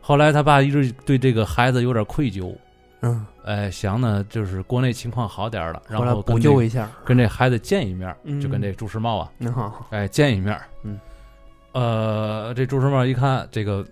[0.00, 2.54] 后来他爸一直对这个孩子有点愧疚，
[3.02, 8.40] 嗯，哎，想呢就是国内情况好点儿了，然后来补救一下，跟这孩子见一面，嗯。
[8.40, 9.32] 就跟这朱时茂啊，
[9.90, 10.98] 哎，见一面，嗯，
[11.72, 13.86] 呃，这朱时茂一看这个，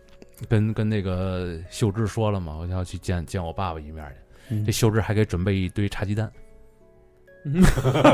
[0.49, 4.57] 跟跟那个秀芝说了嘛，我要去见见我爸爸一面去。
[4.57, 4.65] 嗯。
[4.65, 6.29] 这秀芝还给准备一堆茶鸡蛋，
[7.45, 7.63] 嗯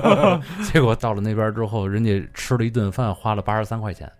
[0.70, 4.12] 结果到了那边之后，人家吃了一顿饭，花了八十三块钱。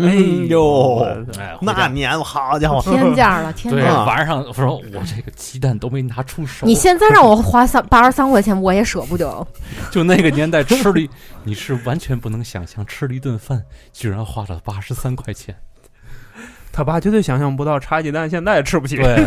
[0.00, 0.14] 哎
[0.48, 0.98] 呦，
[1.38, 3.98] 哎，那年好家伙，天价了，天对价了。
[4.00, 9.46] 啊晚上我说我这个鸡蛋都没拿出手，你现在让我花三八十三块钱，我也舍不得。
[9.90, 11.08] 就那个年代吃了一，
[11.44, 15.54] 你是完全不能想象吃了一顿饭居然花了八十三块钱。
[16.72, 18.96] 他爸绝对想象不到茶鸡蛋现在也吃不起。
[18.96, 19.26] 对。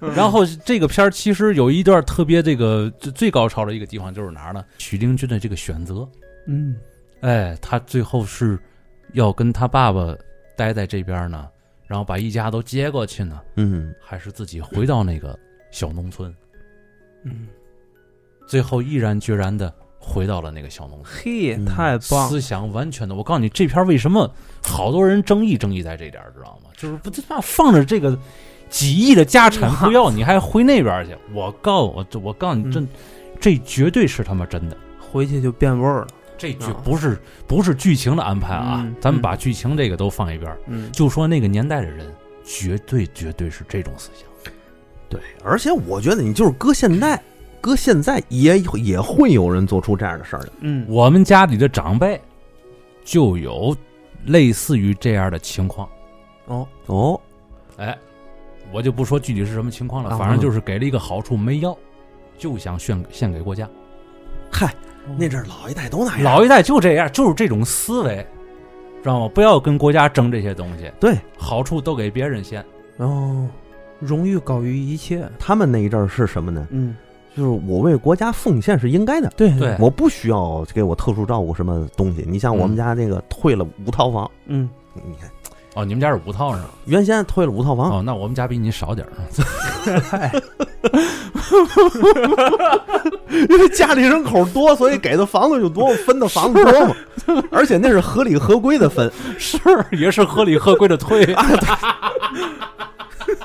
[0.14, 4.62] 然后这个片儿其实有一段特别这个最最高潮的一个地方就是哪儿呢？
[4.76, 6.06] 许灵君的这个选择，
[6.46, 6.76] 嗯
[7.24, 8.58] 哎，他最后是
[9.14, 10.14] 要跟他爸爸
[10.54, 11.48] 待在这边呢，
[11.86, 15.38] 然后把一家都接过去呢，嗯，还是自己回到那个
[15.70, 16.34] 小农村？
[17.22, 17.48] 嗯，
[18.46, 22.28] 最后毅然决然的回到了那个小农村，嘿，嗯太棒！
[22.28, 23.14] 思想完全的。
[23.14, 24.30] 我告诉你，这篇为什么
[24.62, 26.68] 好多人争议争议在这点儿，知道吗？
[26.76, 28.18] 就是不他妈放着这个
[28.68, 31.16] 几亿的家产不要，你还回那边去？
[31.32, 32.88] 我告我，我告诉你，这嗯
[33.40, 34.76] 这绝对是他妈真的。
[35.00, 36.06] 回去就变味儿了。
[36.36, 39.22] 这绝啊不是不是剧情的安排啊，嗯咱们嗯。
[39.22, 42.06] 把剧情这个都放一边儿，嗯，就说那个年代的人，
[42.44, 44.28] 绝对绝对是这种思想。
[45.08, 47.22] 对，而且我觉得你就是搁现在，
[47.60, 50.52] 搁现在也也会有人做出这样的事儿的。
[50.60, 52.20] 嗯，我们家里的长辈
[53.04, 53.76] 就有
[54.26, 55.88] 类似于这样的情况，
[56.46, 57.20] 哦，哦，
[57.76, 57.96] 哎，
[58.72, 61.76] 我就不说具体是什么情况了，啊反正就是给了一个好处没要，
[62.36, 63.68] 就想献献给国家。
[64.50, 64.74] 嗨，
[65.18, 66.22] 那阵儿老一代都那样。
[66.22, 68.16] 老一代就这样，就是这种思维，
[69.02, 69.30] 知道吗？
[69.34, 72.64] 不要跟国家争这些东西，对好处都给别人先。
[72.96, 73.48] 哦，
[73.98, 75.28] 荣誉高于一切。
[75.38, 76.66] 他们那一阵儿是什么呢？
[76.70, 76.96] 嗯，
[77.36, 82.24] 就是我为国家奉献是应该的，对对我不需要给我特殊照顾什么东西。
[82.26, 85.30] 你像我们家那个退了五套房，嗯，你看
[85.74, 86.68] 哦，你们家是五套是吧？
[86.86, 89.12] 原先退了五套房，哦，那我们家比你少点儿。
[93.50, 96.94] 因为家里人口多，所以给的房子就多，分的房子多嘛。
[97.50, 99.58] 而且那是合理合规的分，是，
[99.92, 101.26] 也是合理合规的退。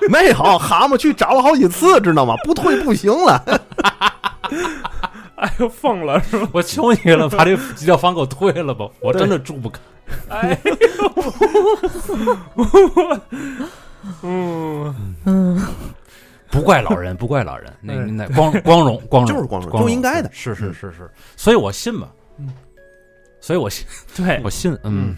[0.09, 2.35] 没有蛤蟆去找了好几次，知道吗？
[2.43, 3.43] 不退不行了。
[5.39, 6.49] 哎呦，疯了是吧？
[6.53, 9.79] 我求你了，把这几套房给我退了吧，我真的住不开。
[10.29, 10.75] 哎呦，
[14.23, 15.61] 嗯，嗯，
[16.51, 20.29] 不怪老人，不怪老人，那嗯那光光荣光荣就是光荣光就应该的。
[20.33, 22.49] 是是是是，所以我信吧嗯，
[23.39, 23.85] 所以我信，
[24.15, 25.15] 对我，信，嗯，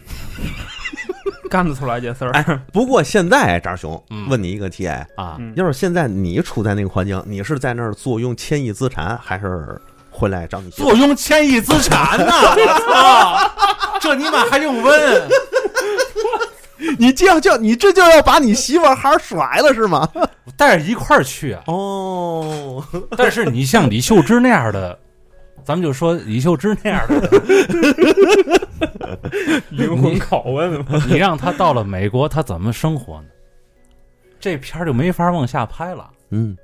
[1.50, 2.32] 干得出来这事儿。
[2.32, 2.44] 哎
[2.74, 9.80] 不过现在张兄嗯问你一个题，哎，啊，嗯要是现在你处在那个环境，你是在那儿坐拥千亿资产，还是
[10.22, 13.52] 回来找你坐拥千亿资产呢，我 操，
[14.00, 15.28] 这你妈还用问？
[17.00, 20.08] 你这样叫你这就要把你媳妇儿孩甩了是吗？
[20.56, 21.64] 带着一块儿去啊！
[21.66, 22.86] 哦，
[23.18, 24.96] 但是你像李秀芝那样的，
[25.66, 27.28] 咱们就说李秀芝那样的，
[29.72, 31.04] 灵魂拷问嘛。
[31.08, 33.28] 你让他到了美国，他怎么生活呢？
[34.40, 36.62] 这片儿就没法往下拍了，嗯，哈，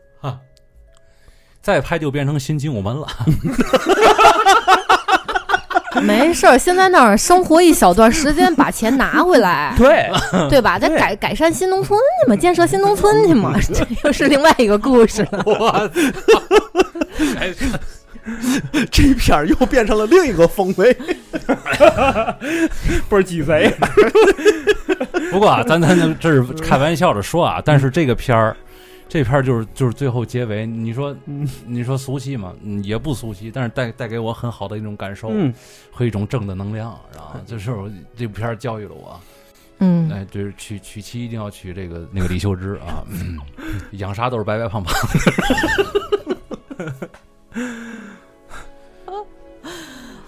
[1.68, 3.06] 再拍就变成新精武门了。
[6.02, 10.10] 没事儿，先在那儿生活一小段时间，把钱拿回来， 对，
[10.50, 10.80] 对吧？
[10.80, 15.92] 再改改善新农村去嘛，建设新农村去嘛，这又是另外一个故事了。
[18.90, 20.96] 这片儿又变成了另一个风味。
[23.10, 23.76] 不是鸡贼。
[25.32, 28.56] 不过啊，咱咱咱这是开玩笑的说啊，但是这个片儿，
[29.10, 32.54] 这片儿就是就是最后结尾，你说嗯你说俗气吗？
[32.62, 35.54] 嗯，也不俗气，但是带带给我很好的一种感受嗯，
[35.92, 39.20] 和一种正的能量，然后这是我这部片儿教育了我，
[39.80, 43.38] 嗯，哎，就是娶娶妻一定要娶这个那个李秀芝啊，嗯
[43.98, 44.94] 养啥都是白白胖胖。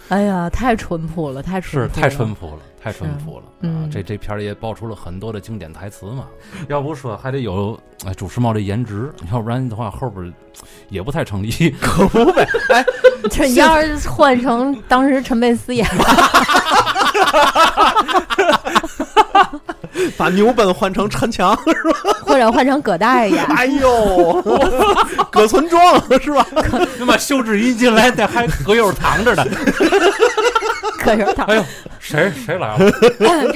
[0.09, 3.51] 哎呀，太淳朴了，太淳是朴了，太淳朴了，太淳朴了啊！
[3.61, 6.27] 嗯这这片儿也爆出了很多的经典台词嘛。
[6.67, 10.33] 要不说还得有哎主持茂这颜值，要不然的话后边儿
[10.89, 11.69] 也不太成立。
[11.79, 12.83] 可不呗， 哎，
[13.29, 15.87] 这你要是换成当时陈佩斯演，
[20.17, 21.57] 把牛本换成陈强，
[22.25, 24.41] 或者换成葛大爷演，哎呦，
[25.31, 26.45] 葛存壮是吧？
[26.97, 29.45] 那么秀智一进来，那还葛优躺着呢。
[31.03, 31.65] 葛友躺哎呦，
[31.99, 32.91] 谁谁来了？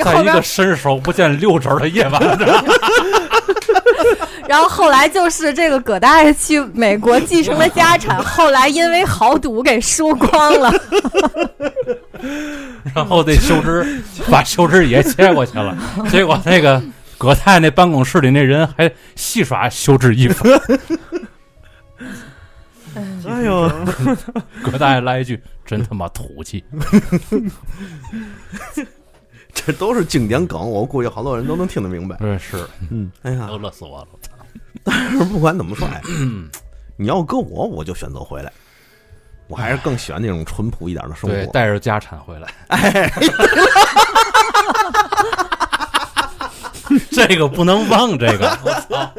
[0.03, 2.21] 在一个，伸手不见六指的夜晚，
[4.47, 10.73] 然后后来就是这个葛大爷去美国继承了家产，后来因为豪赌给输光了。
[12.93, 15.77] 然后那修枝把修枝也接过去了，
[16.09, 16.81] 结果那个
[17.17, 20.47] 葛太那办公室里那人还戏耍修枝衣服。
[23.27, 23.71] 哎呦，
[24.63, 26.63] 葛大爷来一句：“真他妈土气
[29.65, 32.17] 这都是经典梗，我估计好多人都能听得明白！”。
[32.21, 34.07] 嗯，是，嗯，哎呀都，乐死我了。
[34.83, 36.01] 但是不管怎么说，哎，
[36.97, 38.51] 你要搁我，我就选择回来。
[39.47, 41.51] 我还是更喜欢那种淳朴一点的生对，活。
[41.51, 42.47] 带着家产回来。
[42.67, 43.11] 哎，
[47.11, 49.11] 这个不能忘，这个我操！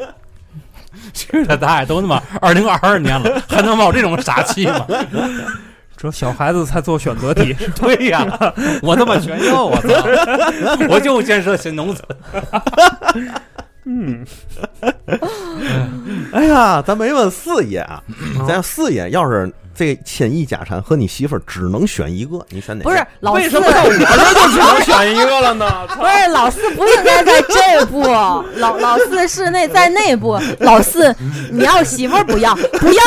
[1.13, 4.85] 去他大爷，都他妈二零二二年了，还能冒这种傻气吗？
[5.97, 8.25] 这小孩子才做选择题， 对呀，
[8.83, 9.87] 我他妈全要，我操！
[10.89, 12.07] 我就建设新农村。
[13.87, 14.25] 嗯，
[16.33, 18.01] 哎呀，咱没问四爷啊，
[18.47, 22.89] 咱四爷要是这千亿家产和你媳妇儿只能选一个，你选哪个？
[22.89, 25.87] 不是老四，为什么到我这就只能选一个了呢？
[25.95, 28.01] 不是老四不应该在这步，
[28.57, 31.15] 老老四是那在那部，老四
[31.51, 33.03] 你要媳妇儿不要不要，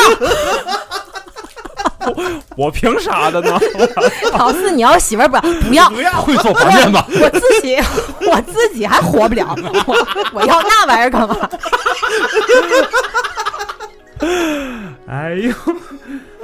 [2.55, 3.59] 我凭啥的呢？
[4.37, 7.05] 老四你要媳妇儿不要不要， 不要会做板面吧？
[7.09, 7.77] 我自己
[8.29, 9.95] 我自己还活不了，我
[10.33, 11.37] 我要那玩意儿干嘛？
[15.07, 15.53] 哎呦，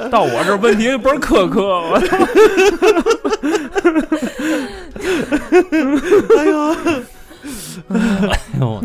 [0.10, 2.18] 到我这问题倍儿苛刻，我操！
[8.32, 8.84] 哎呦，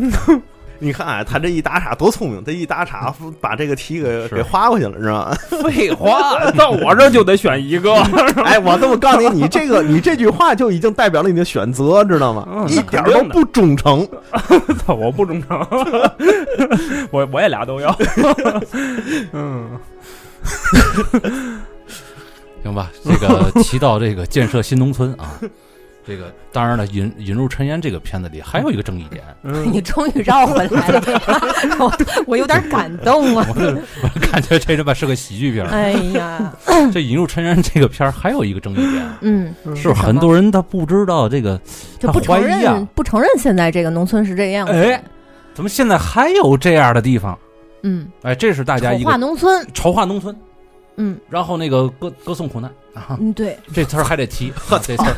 [0.81, 5.31] 你看啊，他这一打岔多聪明，他一打岔把这个题给给划过去了，是吧？
[5.63, 7.93] 废话， 到我这就得选一个。
[8.43, 12.47] 哎，我这么告诉你，你这个你这句话就已经代表了你的选择，知道吗？
[12.51, 14.07] 嗯一点都不忠诚。
[14.83, 15.59] 操，我不忠诚，
[17.11, 17.95] 我我也俩都要。
[19.33, 19.69] 嗯，
[22.63, 25.39] 行吧，这个提到这个建设新农村啊，
[26.05, 29.61] 这个当然了，引引入尘烟这个片子里还有一个争议点，嗯。
[29.71, 31.01] 你终于绕回来了，
[31.79, 31.93] 我
[32.25, 33.45] 我有点感动啊！
[33.55, 35.65] 我我感觉这他妈是个喜剧片。
[35.67, 36.53] 哎呀，
[36.91, 41.59] 这引入尘烟这个片儿还有一个争议点，嗯，是很多人他不知道这个，
[41.99, 44.73] 就不承认不承认现在这个农村是这样的。
[44.73, 45.03] 哎，
[45.53, 47.37] 怎么现在还有这样的地方？
[47.83, 50.35] 嗯，哎，这是大家一丑化个农村，丑化农村，
[50.97, 51.17] 嗯。
[51.29, 52.71] 然后那个歌歌颂苦难。
[52.93, 55.15] 啊，嗯，对，这词儿还得提，这词儿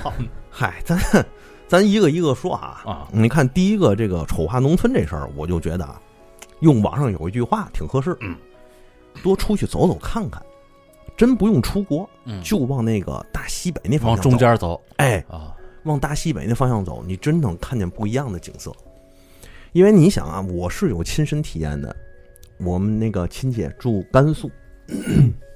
[0.56, 1.26] 嗨，咱
[1.68, 2.84] 咱一个一个说啊。
[2.86, 6.00] 啊，你看第一个这个丑化农村这事儿，我就觉得啊，
[6.60, 8.36] 用网上有一句话挺合适，嗯，
[9.24, 10.40] 多出去走走看看，
[11.18, 18.72] 真不用出国，嗯，就往那个大西北那方向走，中间走哎，啊，往大西北那方向走，你真能看见不一样的景色。
[19.72, 21.96] 因为你想啊，我是有亲身体验的。
[22.60, 24.50] 我们那个亲戚住甘肃，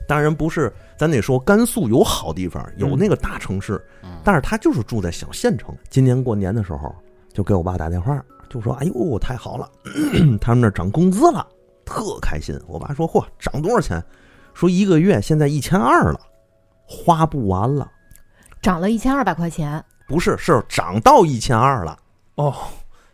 [0.07, 5.75] 当然不是，咱得说甘肃有好地方，有那个大城市，嗯但是他就是住在小县城。
[5.89, 6.95] 今年过年的时候，
[7.33, 9.69] 就给我爸打电话，就说：“哎呦，太好了，
[10.39, 11.45] 他们那涨工资了，
[11.85, 14.01] 特开心。”我爸说：“嚯，涨多少钱？”
[14.55, 16.19] 说一个月现在一千二了，
[16.87, 17.91] 花不完了。
[18.61, 21.97] 涨了一千二百块钱，不是，是涨到一千二了。
[22.35, 22.53] 哦，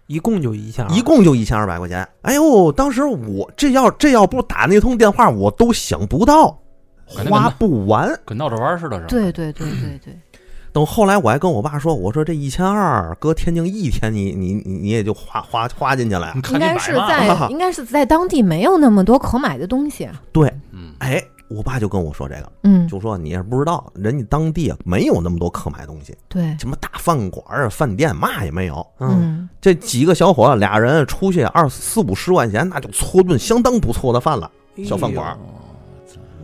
[0.08, 2.08] 一共就一下，一共就一千二百块钱。
[2.22, 6.58] 哎呦，当时我这要这要不打那通电话，我都想不到，
[7.06, 8.10] 花不完。
[8.26, 9.08] 跟闹着玩似的，是吧？
[9.10, 10.18] 对对对对对，
[10.72, 28.86] 等后来我还跟我爸说，我说这一千二搁天津一天你，你你你也就花花花进去了应该是在 应该是在当地没有那么多可买的东西，对，嗯，哎，我爸就跟我说这个，嗯，就说你也不知道，人家当地啊没有那么多可买东西，对，什么大饭馆啊、饭店嘛也没有。
[28.99, 34.49] 嗯，嗯，这几个小伙子俩人出去二四五十块钱，那就搓顿相当不错的饭了。
[34.84, 35.38] 小饭馆儿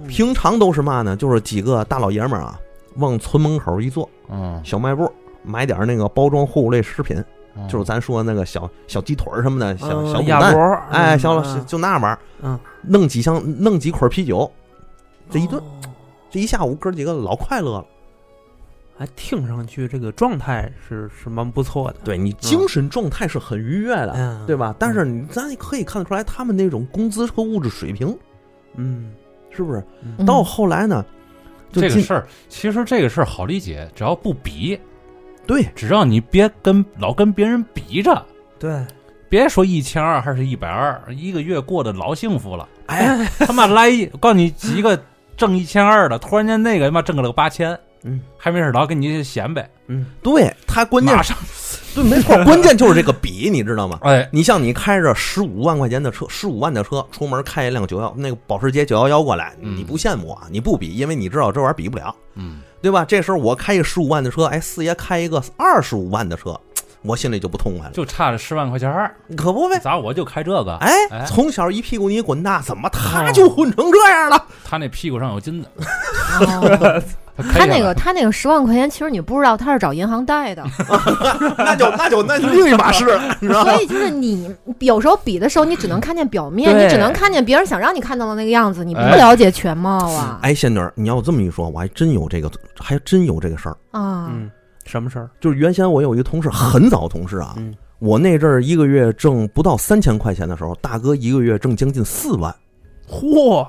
[0.10, 1.16] 平常都是嘛呢？
[1.16, 2.60] 就是几个大老爷们儿啊，
[2.96, 4.60] 往村门口一坐，嗯。
[4.64, 5.12] 小卖部
[5.44, 7.24] 买点那个包装货物类食品，
[7.70, 11.66] 就是咱说那个小小鸡腿儿什么的，小嗯小鸭脖儿，哎，嗯小老嗯。
[11.66, 14.52] 就那玩意儿，嗯，弄几箱，弄几捆啤酒，
[15.30, 15.66] 这一顿哦。
[16.30, 17.86] 这一下午哥几个老快乐了。
[18.98, 24.76] 还听上去这个状态是是蛮不错的，对你精神状态是很愉悦的，嗯，对吧？
[24.78, 28.14] 但是你咱也可以看得出来，他们那种工资和物质水平
[28.76, 29.14] 嗯，
[29.50, 29.84] 是不是？
[30.18, 31.06] 嗯到后来呢，
[31.72, 34.80] 就这个事儿，其实这个事儿好理解，只要不比，
[35.46, 38.26] 对只要你别跟老跟别人比着，
[38.58, 38.86] 对，
[39.30, 42.68] 别说一千二还是一百二，一个月过得老幸福了。
[42.88, 45.00] 哎，他妈来一，我告诉你几个
[45.38, 51.38] 挣一千二的，突然间那个他妈挣了个八千，嗯，还没事老跟你显摆，嗯，对他关键马上
[51.96, 54.00] 对，没错，关键就是这个比，你知道吗？
[54.04, 60.44] 哎，你像你开着十五万块钱的车，十五万的车，出门开一辆九幺那个保时捷九幺幺过来，嗯你不羡慕啊？
[60.50, 63.04] 你不比，因为你知道这玩意儿比不了，嗯，对吧？
[63.06, 66.60] 这时候我开一个十五万的车，哎，四爷开一个二十五万的车，
[67.02, 69.80] 我心里就不痛快了，就差这十万块钱儿，可不呗？
[69.80, 70.76] 咋我就开这个？
[70.82, 74.46] 哎哎，从小一屁股你滚大，怎么他就混成这样了？
[74.66, 75.70] 他那屁股上有金子，
[76.46, 77.02] 哦
[77.54, 80.62] 他那个他那个十万块钱，其实你不知道他是找银行贷的，
[81.58, 83.72] 那就那就那就另一码事了，你知道吗？
[83.72, 93.78] 所以就是你有时候比的时候，你只能看见表面，你只能看见别人想让你看到的那个样子，你不哎了解全貌啊哎，仙女儿，你要这么一说，我还真有这个，还真有这个事儿。
[93.92, 94.28] 啊！
[94.30, 94.52] 嗯，
[94.90, 95.30] 什么事儿？
[95.40, 102.54] 就是原先我有一个同事，很早同事啊，嗯，我那阵儿一个月挣不到三千块钱的时候，大哥一个月挣将近四万，
[103.08, 103.66] 嚯，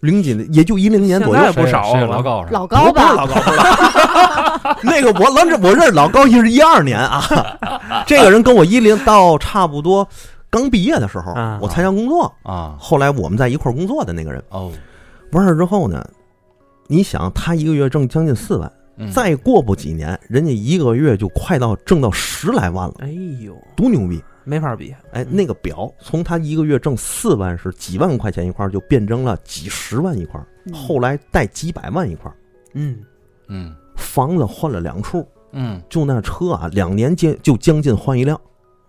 [0.00, 1.52] 零几年也就一零年左右现。
[1.52, 3.66] 在不少谁了老高上，老高吧，不是老高，不是老
[4.58, 7.24] 高那个我老认我认识老高，是一二年啊。
[8.06, 10.06] 这个人跟我一零到差不多
[10.50, 14.70] 刚毕业的时候啊，我参加工作，啊，后来我们在一块儿工作的那个人，哦，
[15.32, 16.06] 完事儿之后呢，
[16.88, 19.10] 你想他一个月挣将近四万，嗯。
[19.10, 23.08] 再过不几年，人家一个月就快到挣到十来万了，哎
[23.42, 24.22] 呦，多牛逼！
[24.44, 32.36] 没法比，哎，那个表从他一个月挣四万是几万块钱一块儿，就变成了几十万一块儿，后来带几百万一块儿，
[32.74, 32.98] 嗯，
[33.48, 33.74] 嗯。
[33.96, 38.40] 房子换了两处，嗯，就那车啊，两年间就将近换一辆，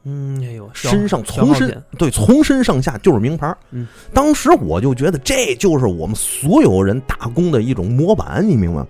[0.03, 3.58] 嗯，哎呦，消身上消从身品对从身上下就是名牌儿。
[3.72, 8.88] 嗯，当时我就觉得这就是我们所有人打工的一种模板，你明白吗？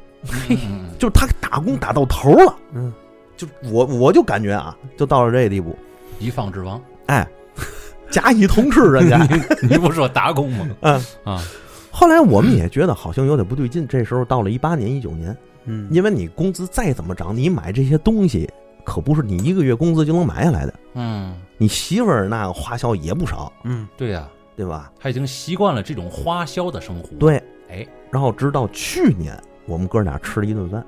[0.49, 2.91] 嗯 嗯就是他打工打到头了，嗯，
[3.35, 5.77] 就我我就感觉啊，就到了这个地步，
[6.19, 7.27] 一放之王，哎，
[8.11, 9.17] 甲乙同吃，人家。
[9.61, 10.67] 你你不说打工吗？
[10.81, 11.05] 嗯。
[11.23, 11.43] 啊，
[11.91, 18.49] 后来我们也觉得好像有点不对劲，这时候到了一八年、一九年，嗯，因为你工资再怎么涨，你买这些东西
[18.83, 20.73] 可不是你一个月工资就能买下来的。
[20.93, 24.91] 嗯，你媳妇儿那个花销也不少，嗯，对呀，对吧？
[24.99, 29.37] 他已经习惯了这种花销的生活。，对，哎，然后直到去年，
[29.67, 30.83] 我们哥俩吃了一顿饭，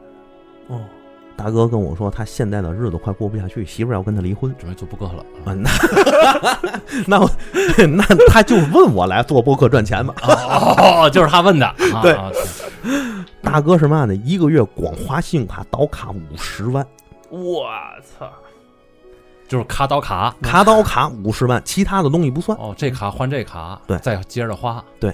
[0.68, 0.82] 哦，
[1.36, 4.54] 大哥跟我说，他现在的日子快过不下去，媳妇要跟他离婚。
[4.58, 5.24] 准备做播客了。
[5.46, 5.70] 啊，那
[7.06, 7.30] 那我
[7.78, 10.16] 那他就问我来做播客赚钱吧。
[10.24, 11.68] 哦，就是他问的。
[11.68, 12.32] 啊 对啊
[13.42, 14.14] 大哥是嘛呢？
[14.16, 16.86] 一个月光花信用卡倒卡五十万，
[17.30, 17.66] 我
[18.04, 18.30] 操，
[19.48, 20.36] 就是卡倒卡。
[20.42, 22.58] 卡倒卡五十万，其他的东西不算。
[22.60, 24.84] 哦，这卡换这卡，对再接着花。
[25.00, 25.14] 对，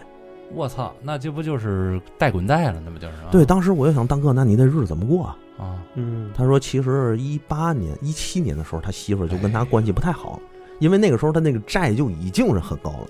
[0.53, 2.81] 我操，那这不就是带滚带了？
[2.83, 3.13] 那不就是？
[3.15, 5.37] 啊对，当时我就想，大哥，那你这日子怎么过啊？
[5.57, 10.39] 啊，嗯，他说，其实一八年、一七年的时候，他媳妇就跟他关系不太好，
[10.79, 13.07] 因为那个时候他那个债就已经是很高了，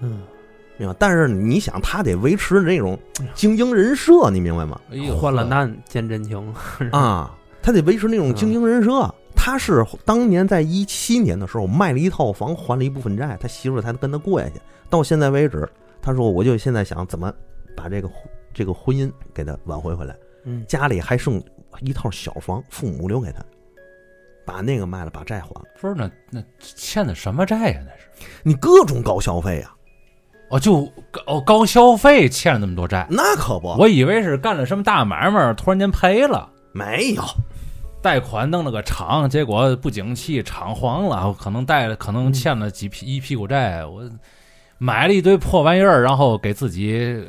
[0.00, 0.22] 嗯，
[0.78, 0.94] 明白？
[0.98, 2.98] 但是你想，他得维持那种
[3.34, 4.80] 精英人设，你明白吗？
[4.90, 6.54] 哎呦，患了难见真情，
[6.90, 9.14] 啊，他得维持那种精英人设。
[9.36, 14.54] 他是当年在一七年的时候卖了一套房，还了一部分债，他媳妇儿才跟他过下去。
[14.88, 15.68] 到现在为止，
[16.04, 17.32] 他说我就现在想怎么
[17.74, 18.10] 把这个
[18.52, 20.14] 这个婚姻给他挽回回来。
[20.44, 21.42] 嗯，家里还剩
[21.80, 23.42] 一套小房，父母留给他，
[24.44, 25.62] 把那个卖了，把债还了。
[25.80, 27.80] 不是那那欠的什么债呀？
[27.86, 29.74] 那是你各种高消费啊，
[30.50, 30.86] 哦，就
[31.26, 36.50] 哦高消费欠了那么多债，那可不，我以为是干了什么大买卖，突然间赔了。
[36.74, 37.22] 没有。
[38.02, 43.82] 贷款弄了个厂，结果不景气，厂黄了，可能贷了，可能欠了几屁一屁股债。
[43.86, 44.02] 我
[44.84, 47.24] 买了一堆破玩意儿，然后给自己，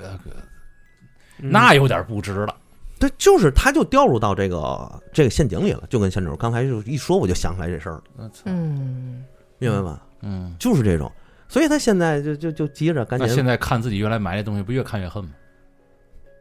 [1.38, 2.53] 那有点不值了。
[2.99, 9.24] 对，就是他就掉入到这个这个陷阱里了，就跟仙女刚才就一说，我就想起来这事儿了，嗯，
[9.58, 10.01] 明白吗？
[10.22, 11.10] 嗯，就是这种，
[11.47, 15.32] 所以他现在就就就急着赶紧，那现在看自己原来买的东西，不越看越恨吗？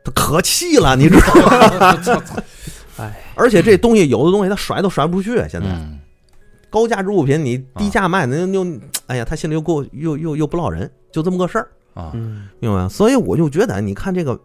[0.04, 2.34] 他可气了，你知道吗？
[2.98, 6.00] 哎，而且这东西有的东西他甩都甩不出去，现在、嗯
[6.74, 8.66] 高价值物品你低价卖，那又
[9.06, 12.88] 哎呀，他心里又过又又又不落人，就这么个事儿，啊，嗯，明白吗？
[12.88, 14.36] 所以我就觉得，你看这个，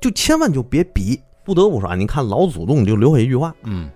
[0.00, 1.20] 就千万就别比。
[1.44, 3.90] 不得不说啊，你看老祖宗就留下一句话：嗯，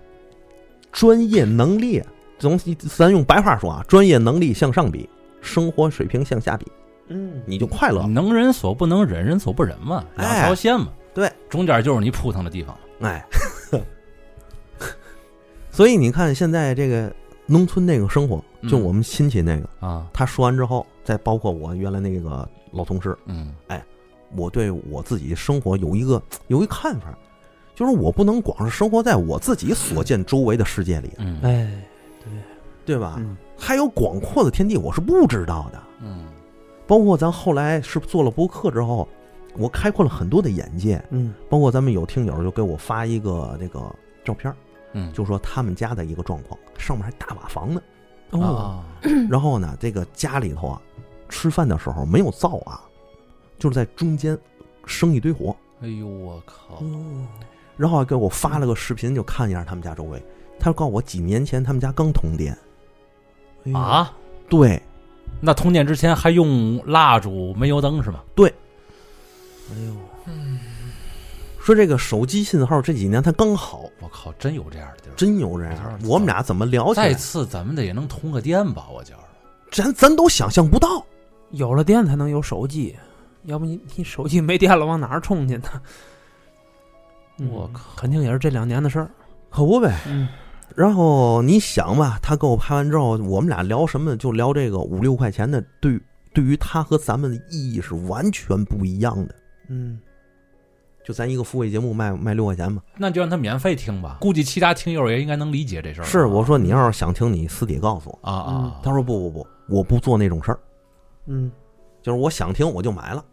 [0.91, 1.99] 专业能力
[2.37, 2.55] 总
[2.95, 5.09] 咱用白话说啊，专业能力向上比，
[5.41, 6.67] 生活水平向下比，
[7.07, 8.05] 嗯，你就快乐。
[8.05, 10.89] 能人所不能，忍人所不忍嘛，两哎条线嘛。
[11.11, 12.77] 对，中间就是你扑腾的地方。
[13.01, 13.25] 哎，
[15.71, 17.11] 所以你看现在这个
[17.49, 23.53] 农村那个生活，就嗯我们亲戚那个，啊，他说完之后，再包括我原来那个老同事，嗯。
[23.67, 23.83] 哎
[24.35, 27.17] 我对我自己生活有一个有一个看法，
[27.73, 31.39] 就是我不能光是生活在我自己所见周围的世界里，嗯。
[31.41, 31.83] 哎，
[32.23, 32.31] 对
[32.85, 33.15] 对吧？
[33.17, 33.35] 嗯。
[33.57, 35.81] 还有广阔的天地，我是不知道的。
[36.03, 36.27] 嗯。
[36.85, 39.09] 包括咱后来是做了播客之后，
[39.57, 41.03] 我开阔了很多的眼界。
[41.09, 41.33] 嗯。
[41.49, 43.81] 包括咱们有听友就给我发一个那个
[44.23, 44.55] 照片儿，
[44.93, 47.81] 嗯，就说他们家的一个状况，上面还大瓦房呢。
[48.31, 48.85] 哦，啊，
[49.29, 50.81] 然后呢，这个家里头啊，
[51.29, 52.81] 吃饭的时候没有灶啊，
[53.57, 54.37] 就是在中间
[54.85, 55.55] 生一堆火。
[55.81, 57.27] 哎呦我靠，哦，
[57.77, 60.21] 然后还给我发了个视频，就看一下他们家周围。
[60.59, 62.57] 他告诉我几年前他们家刚通电，
[63.65, 64.13] 哎，啊，
[64.49, 64.81] 对。
[65.41, 68.21] 那通电之前还用蜡烛煤油灯是吗？
[68.35, 68.53] 对？
[69.71, 69.93] 哎呦，
[71.69, 75.13] 说这个手机信号这几年它刚好，我靠，真有这样的地儿。
[75.15, 75.99] 真有这样。
[76.03, 77.09] 我们俩怎么聊起来？
[77.09, 78.87] 再次咱们得也能通个电吧？
[78.91, 79.19] 我觉着。
[79.69, 81.05] 咱咱都想象不到。
[81.51, 82.95] 有了电才能有手机，
[83.43, 85.69] 要不你你手机没电了往哪儿充去呢？
[87.37, 89.11] 嗯我靠肯定也是这两年的事儿。
[89.51, 89.95] 可不呗。
[90.07, 90.27] 嗯
[90.75, 94.17] 然后你想吧，他给我拍完之后，我们俩聊什么？
[94.17, 95.99] 就聊这个五六块钱的，对，
[96.33, 99.35] 对于他和咱们的意义是完全不一样的。
[99.67, 99.99] 嗯，
[101.09, 102.83] 就咱一个付费节目卖卖六块钱嘛。
[102.95, 106.03] 那就让他免费听吧，估计其他听友也应该能理解这事儿。
[106.03, 108.29] 是，我说你要是想听，你私底告诉我。
[108.29, 110.59] 啊啊，他说不不不，我不做那种事儿，
[111.25, 111.51] 嗯，
[112.03, 113.25] 就是我想听我就买了，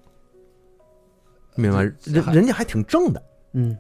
[1.55, 1.83] 明白？
[2.05, 3.23] 人人家还挺正的。
[3.53, 3.77] 嗯，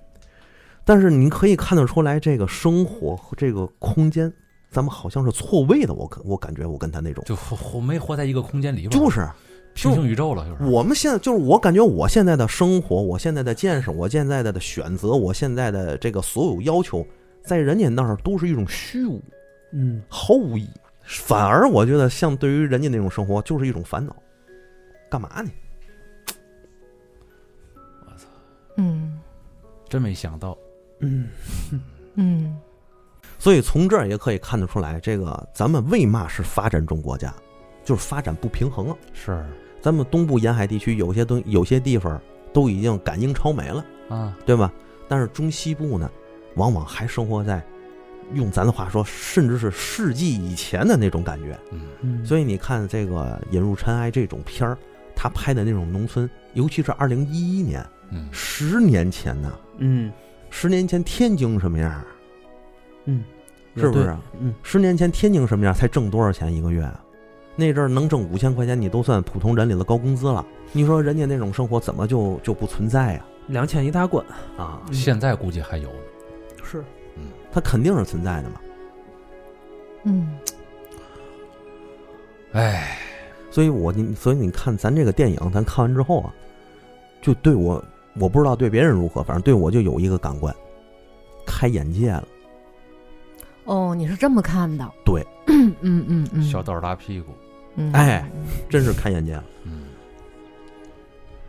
[0.84, 4.30] 但是你可以看得出来，这个生活和这个空间，
[4.70, 5.94] 咱们好像是错位的。
[5.94, 9.26] 我我感觉我跟他那种，就活活没活在一个空间里边，就是
[9.77, 10.70] 平行宇宙了，就是。
[10.70, 17.07] 我们现在就是我感觉我现在的生活，我现在的见识，我现在的选择，我现在的这个所有要求，
[17.45, 19.22] 在人家那儿都是一种虚无，
[19.72, 20.70] 嗯，毫无意义。
[21.05, 24.16] 反而我觉得，像对于人家那种生活，就是一种烦恼。
[25.09, 25.51] 干嘛呢？
[28.07, 28.27] 我操
[28.77, 29.20] 嗯
[29.89, 30.59] 真没想到，
[30.99, 31.29] 嗯，
[32.14, 32.59] 嗯
[33.39, 37.33] 所以从这儿也可以看得出来，这个咱们为嘛是发展中国家，
[37.85, 38.97] 就是发展不平衡了。
[39.12, 39.45] 是
[39.87, 42.20] 咱们东部沿海地区有些东有些地方
[42.53, 44.72] 都已经赶英超美了，啊，对吧？
[45.07, 46.11] 但是中西部呢，
[46.57, 47.64] 往往还生活在
[48.34, 51.57] 用咱的话说，甚至是世纪以前的那种感觉。
[51.70, 54.76] 嗯，嗯，所以你看这个《引入尘埃》这种片儿，
[55.14, 60.12] 他拍的那种农村，尤其是二零一一年，嗯，十年前呢，嗯
[60.51, 62.05] 十年前天津什么样？
[63.05, 63.22] 嗯，
[63.76, 64.20] 是不是啊？
[64.41, 65.72] 嗯，十年前天津什么样？
[65.72, 67.01] 才挣多少钱一个月啊？
[67.57, 70.45] 那阵儿能挣五千块钱，你都算普通人里的高工资了。
[70.73, 74.25] 你说人家那种生活怎么就就不存在呀、两千一大关，
[74.57, 74.83] 啊？
[74.87, 75.99] 嗯现在估计还有呢。
[76.63, 76.85] 是，
[77.51, 78.61] 它肯定是存在的嘛。
[80.05, 80.39] 嗯
[82.53, 82.99] 哎，
[83.51, 86.35] 所以我你所以你看咱这个电影，咱看完之后啊，
[87.23, 87.83] 就对我
[88.21, 90.55] 我不知道对别人如何，反正对我就有一个感官，
[91.47, 92.29] 开眼界了。
[93.65, 94.89] 哦，你是这么看的？
[95.05, 97.33] 对，嗯嗯嗯嗯，小刀拉屁股，
[97.77, 98.29] 嗯，哎
[98.68, 99.45] 真是看眼界了。
[99.64, 99.85] 嗯，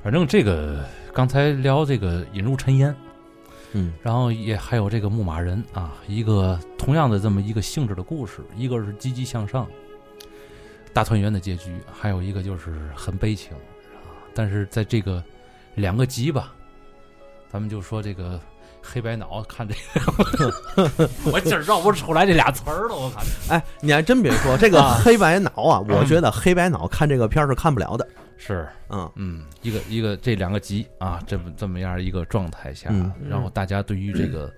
[0.03, 2.95] 反正这个刚才聊这个引入尘烟，
[3.73, 9.67] 嗯然后也还有这个牧马人啊，一个同样的这么一个性质的故事，一个是积极向上，
[10.93, 14.11] 大团圆的结局，还有一个就是很悲情啊。
[14.33, 15.23] 但是在这个
[15.75, 16.53] 两个集吧，
[17.49, 18.39] 咱们就说这个
[18.89, 19.75] 黑白脑看这
[20.39, 28.07] 个，我今儿绕不出来这俩词儿了，我靠哎，你还真别说，这个黑白脑啊，我觉得黑白脑看这个片儿是看不了的。
[28.37, 28.67] 是。
[28.89, 34.49] 嗯嗯，一个一个这两个集啊，这么这么样一个状态下，嗯然后大家对于这个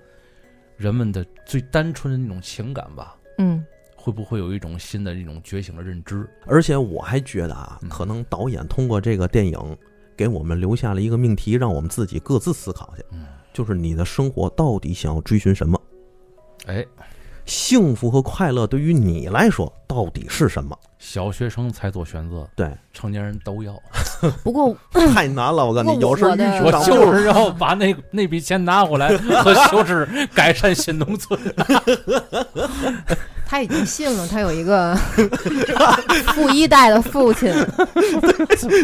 [0.77, 6.29] 人们的最单纯的那种情感吧，嗯会不会有一种新的一种觉醒的认知？
[6.45, 9.77] 而且我还觉得啊嗯，可能导演通过这个电影
[10.15, 15.79] 给我们留下了一个命题，让我们自己各自思考去，嗯，就是你的生活到底想要追寻什么？
[16.67, 16.85] 哎，
[17.49, 20.77] 幸福和快乐对于你来说到底是什么？
[20.99, 23.73] 小学生才做选择，对，成年人都要。
[24.43, 24.75] 不过
[25.11, 31.39] 太难了，我告诉你，我有时候我就是要把那那笔钱拿回来 和修治改善新农村。
[33.47, 34.95] 他已经信了，他有一个
[36.35, 37.51] 富一代的父亲。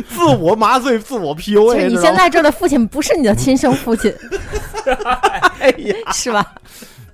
[0.10, 4.12] 自我麻醉、自我 PUA，你现在这的父亲不是你的亲生父亲，
[5.60, 6.56] 哎呀，是吧？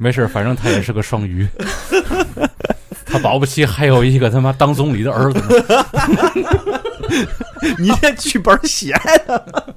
[0.01, 1.47] 没事，反正他也是个双鱼。
[3.05, 5.47] 他保不齐还有一个他妈当总理的儿子呢。
[7.77, 8.99] 你这剧本写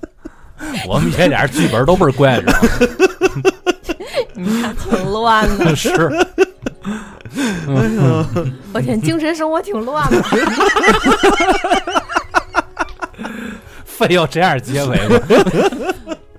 [0.89, 2.69] 我们爷俩剧本都倍儿怪，知道吗？
[4.33, 5.91] 你看挺乱的，是，
[8.73, 10.23] 我天，精神生活挺乱的。
[13.85, 15.21] 非要这样结尾吗？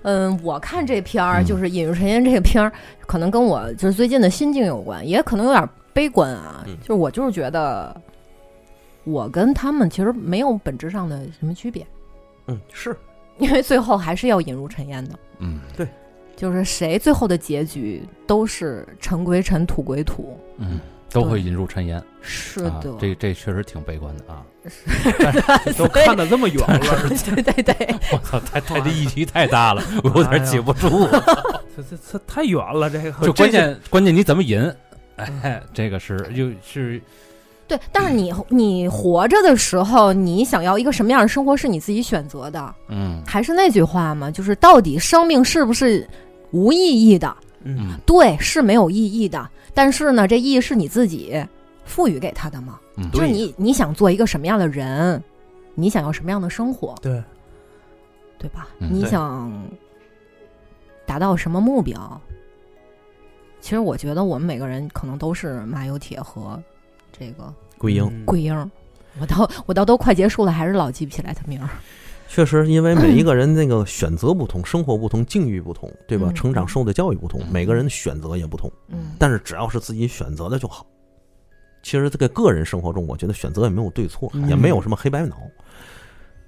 [0.08, 2.72] 嗯，我看这片儿嗯就是《引入尘烟》这个片儿，
[3.08, 6.64] 可能跟我就是最近的心境有关，也可能有点悲观啊。
[6.68, 8.00] 嗯就是我就是觉得，
[9.04, 11.86] 我跟他们其实没有本质上的什么区别，
[12.48, 12.96] 嗯，是
[13.40, 15.20] 因为最后还是要引入尘烟的。
[15.40, 15.88] 嗯对
[16.36, 20.38] 就是谁最后的结局都是尘归尘，土归土。
[20.58, 20.80] 嗯，
[21.16, 22.02] 都会引入尘烟。
[22.22, 24.44] 是啊的，这这确实挺悲观的啊！
[25.66, 31.08] 是 都看得这么远了， 对对对，我操，太太这议题太大了，我有点记不住。
[31.76, 34.60] 这这这太远了，这个就关键关键你怎么引？
[35.18, 37.02] 哎，这个是又是
[37.68, 37.80] 对。
[37.92, 42.76] 但是你你活着的时候，你想要一个什么样的生活是你自己选择的。
[42.90, 46.08] 嗯还是那句话嘛，就是到底生命是不是
[46.52, 47.34] 无意义的？
[47.66, 49.50] 嗯嗯对，是没有意义的。
[49.74, 51.46] 但是呢，这意义是你自己
[51.84, 52.80] 赋予给他的嘛？
[52.96, 55.22] 嗯，就是你你想做一个什么样的人，
[55.74, 57.22] 你想要什么样的生活，对，
[58.38, 58.70] 对吧？
[58.80, 59.52] 嗯你想
[61.06, 62.22] 达到什么目标？
[63.60, 66.62] 其实我觉得我们每个人可能都是马有铁和
[67.12, 68.72] 这个桂英，嗯桂英。
[69.20, 71.70] 我到我到都快结束了，还是老记不起来他名儿。
[72.36, 76.28] 确实，因为每一 个人那个选择不同，生活不同，境遇不同，对吧？
[76.30, 78.70] 嗯成长受的教育不同，嗯每个人的选择也不同。
[78.90, 80.86] 嗯，但是只要是自己选择的就好。
[81.82, 85.38] 其实这个个人生活中，我觉得选择也没有对错，嗯也没有什么黑白脑。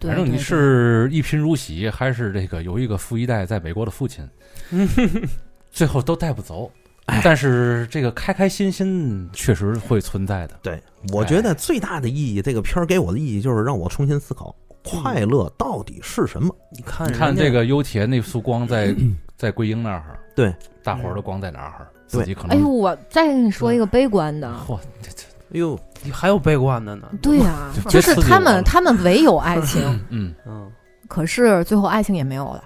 [0.01, 4.27] 反正你是一贫如洗，还是这个有一个富一代在美国的父亲，
[5.71, 6.69] 最后都带不走。
[7.05, 10.59] 哎但是这个开开心心确实会存在的。
[10.61, 10.83] 对，
[11.13, 16.55] 我觉得最大的意义，这个片儿给我的意义就是让我重新思考快乐到底是什么。
[16.71, 18.95] 你看你看这个优铁那束光在
[19.37, 21.87] 在桂英那儿，对，大伙儿的光在哪儿？
[22.07, 25.23] 自己可能哎呦，我再跟你说一个悲观的，嚯，这这。
[25.53, 30.71] 哎呦，你还有悲观的呢，对呀、 就就是他们他们唯有爱情，嗯，嗯，
[31.07, 32.63] 可是最后爱情也没有了。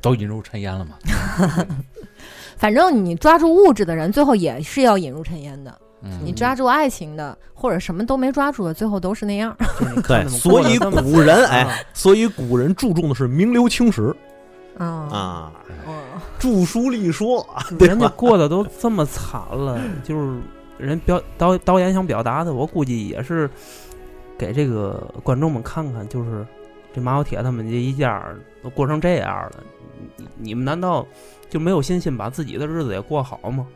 [0.00, 0.96] 都引入尘烟了嘛。
[2.56, 5.72] 反正你抓住物质的人，最后也是要引入尘烟的；
[6.02, 9.56] 嗯，你抓住爱情的，或者什么都没抓住的，最后都是那样。
[10.06, 14.14] 对，所以古人哎，啊所以古人注重的是名留青史。
[14.78, 15.52] 啊啊，
[15.86, 15.94] 嗯
[16.38, 17.46] 著书立说，
[17.78, 20.40] 人家过得都这么惨了，就是
[20.78, 23.50] 人表导导演想表达的，我估计也是
[24.38, 26.46] 给这个观众们看看，就是
[26.94, 28.24] 这马小铁他们这一家
[28.62, 29.52] 都过成这样了，
[30.16, 31.06] 你你们难道
[31.50, 33.66] 就没有信心把自己的日子也过好吗？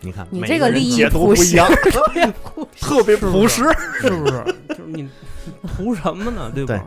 [0.00, 1.68] 你看你这个利益解读朴实不一样，
[2.80, 3.64] 特别不朴实。
[4.00, 4.44] 是不是？
[4.68, 5.08] 就是你
[5.76, 6.50] 图什么呢？
[6.54, 6.74] 对吧？
[6.74, 6.80] 对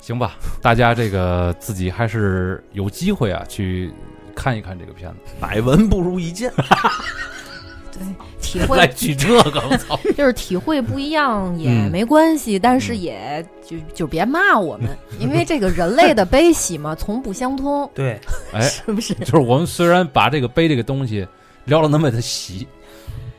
[0.00, 3.92] 行吧，大家这个自己还是有机会啊，去
[4.34, 6.50] 看一看这个片子，百闻不如一见，
[7.92, 8.00] 对，
[8.40, 10.00] 体来会举这个，我操！
[10.16, 14.88] 就是体会不一样也嗯没关系，但是嗯也就就别骂我们，
[15.18, 18.18] 因为这个人类的悲喜嘛，从不相通，对，
[18.54, 19.12] 哎，是不是？
[19.16, 21.28] 就是我们虽然把这个悲这个东西
[21.70, 22.66] 聊了那么的细，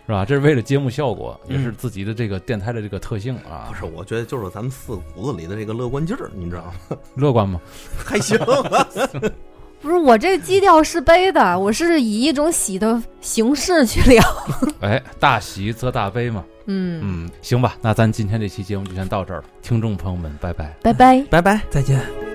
[0.08, 0.26] 是吧？
[0.26, 3.76] 这是为了节目效果，也是嗯自己的这个电台的这个特性啊不。
[3.76, 3.86] 是？
[3.86, 6.98] 我觉得就是咱们四骨子里的这个乐观劲儿，你知道吗？
[7.16, 7.62] 乐观吗？
[8.04, 8.40] 还行，
[9.82, 14.24] 不是我这基调是悲的，我是以一种喜的形式去聊。
[14.82, 16.44] 哎，大喜则大悲嘛。
[16.68, 20.74] 嗯，嗯，行吧，那咱今天这期节目就先到这儿了，听众朋友们，拜拜。
[20.82, 21.22] 拜拜。
[21.30, 21.62] 拜拜。
[21.70, 22.31] 再见。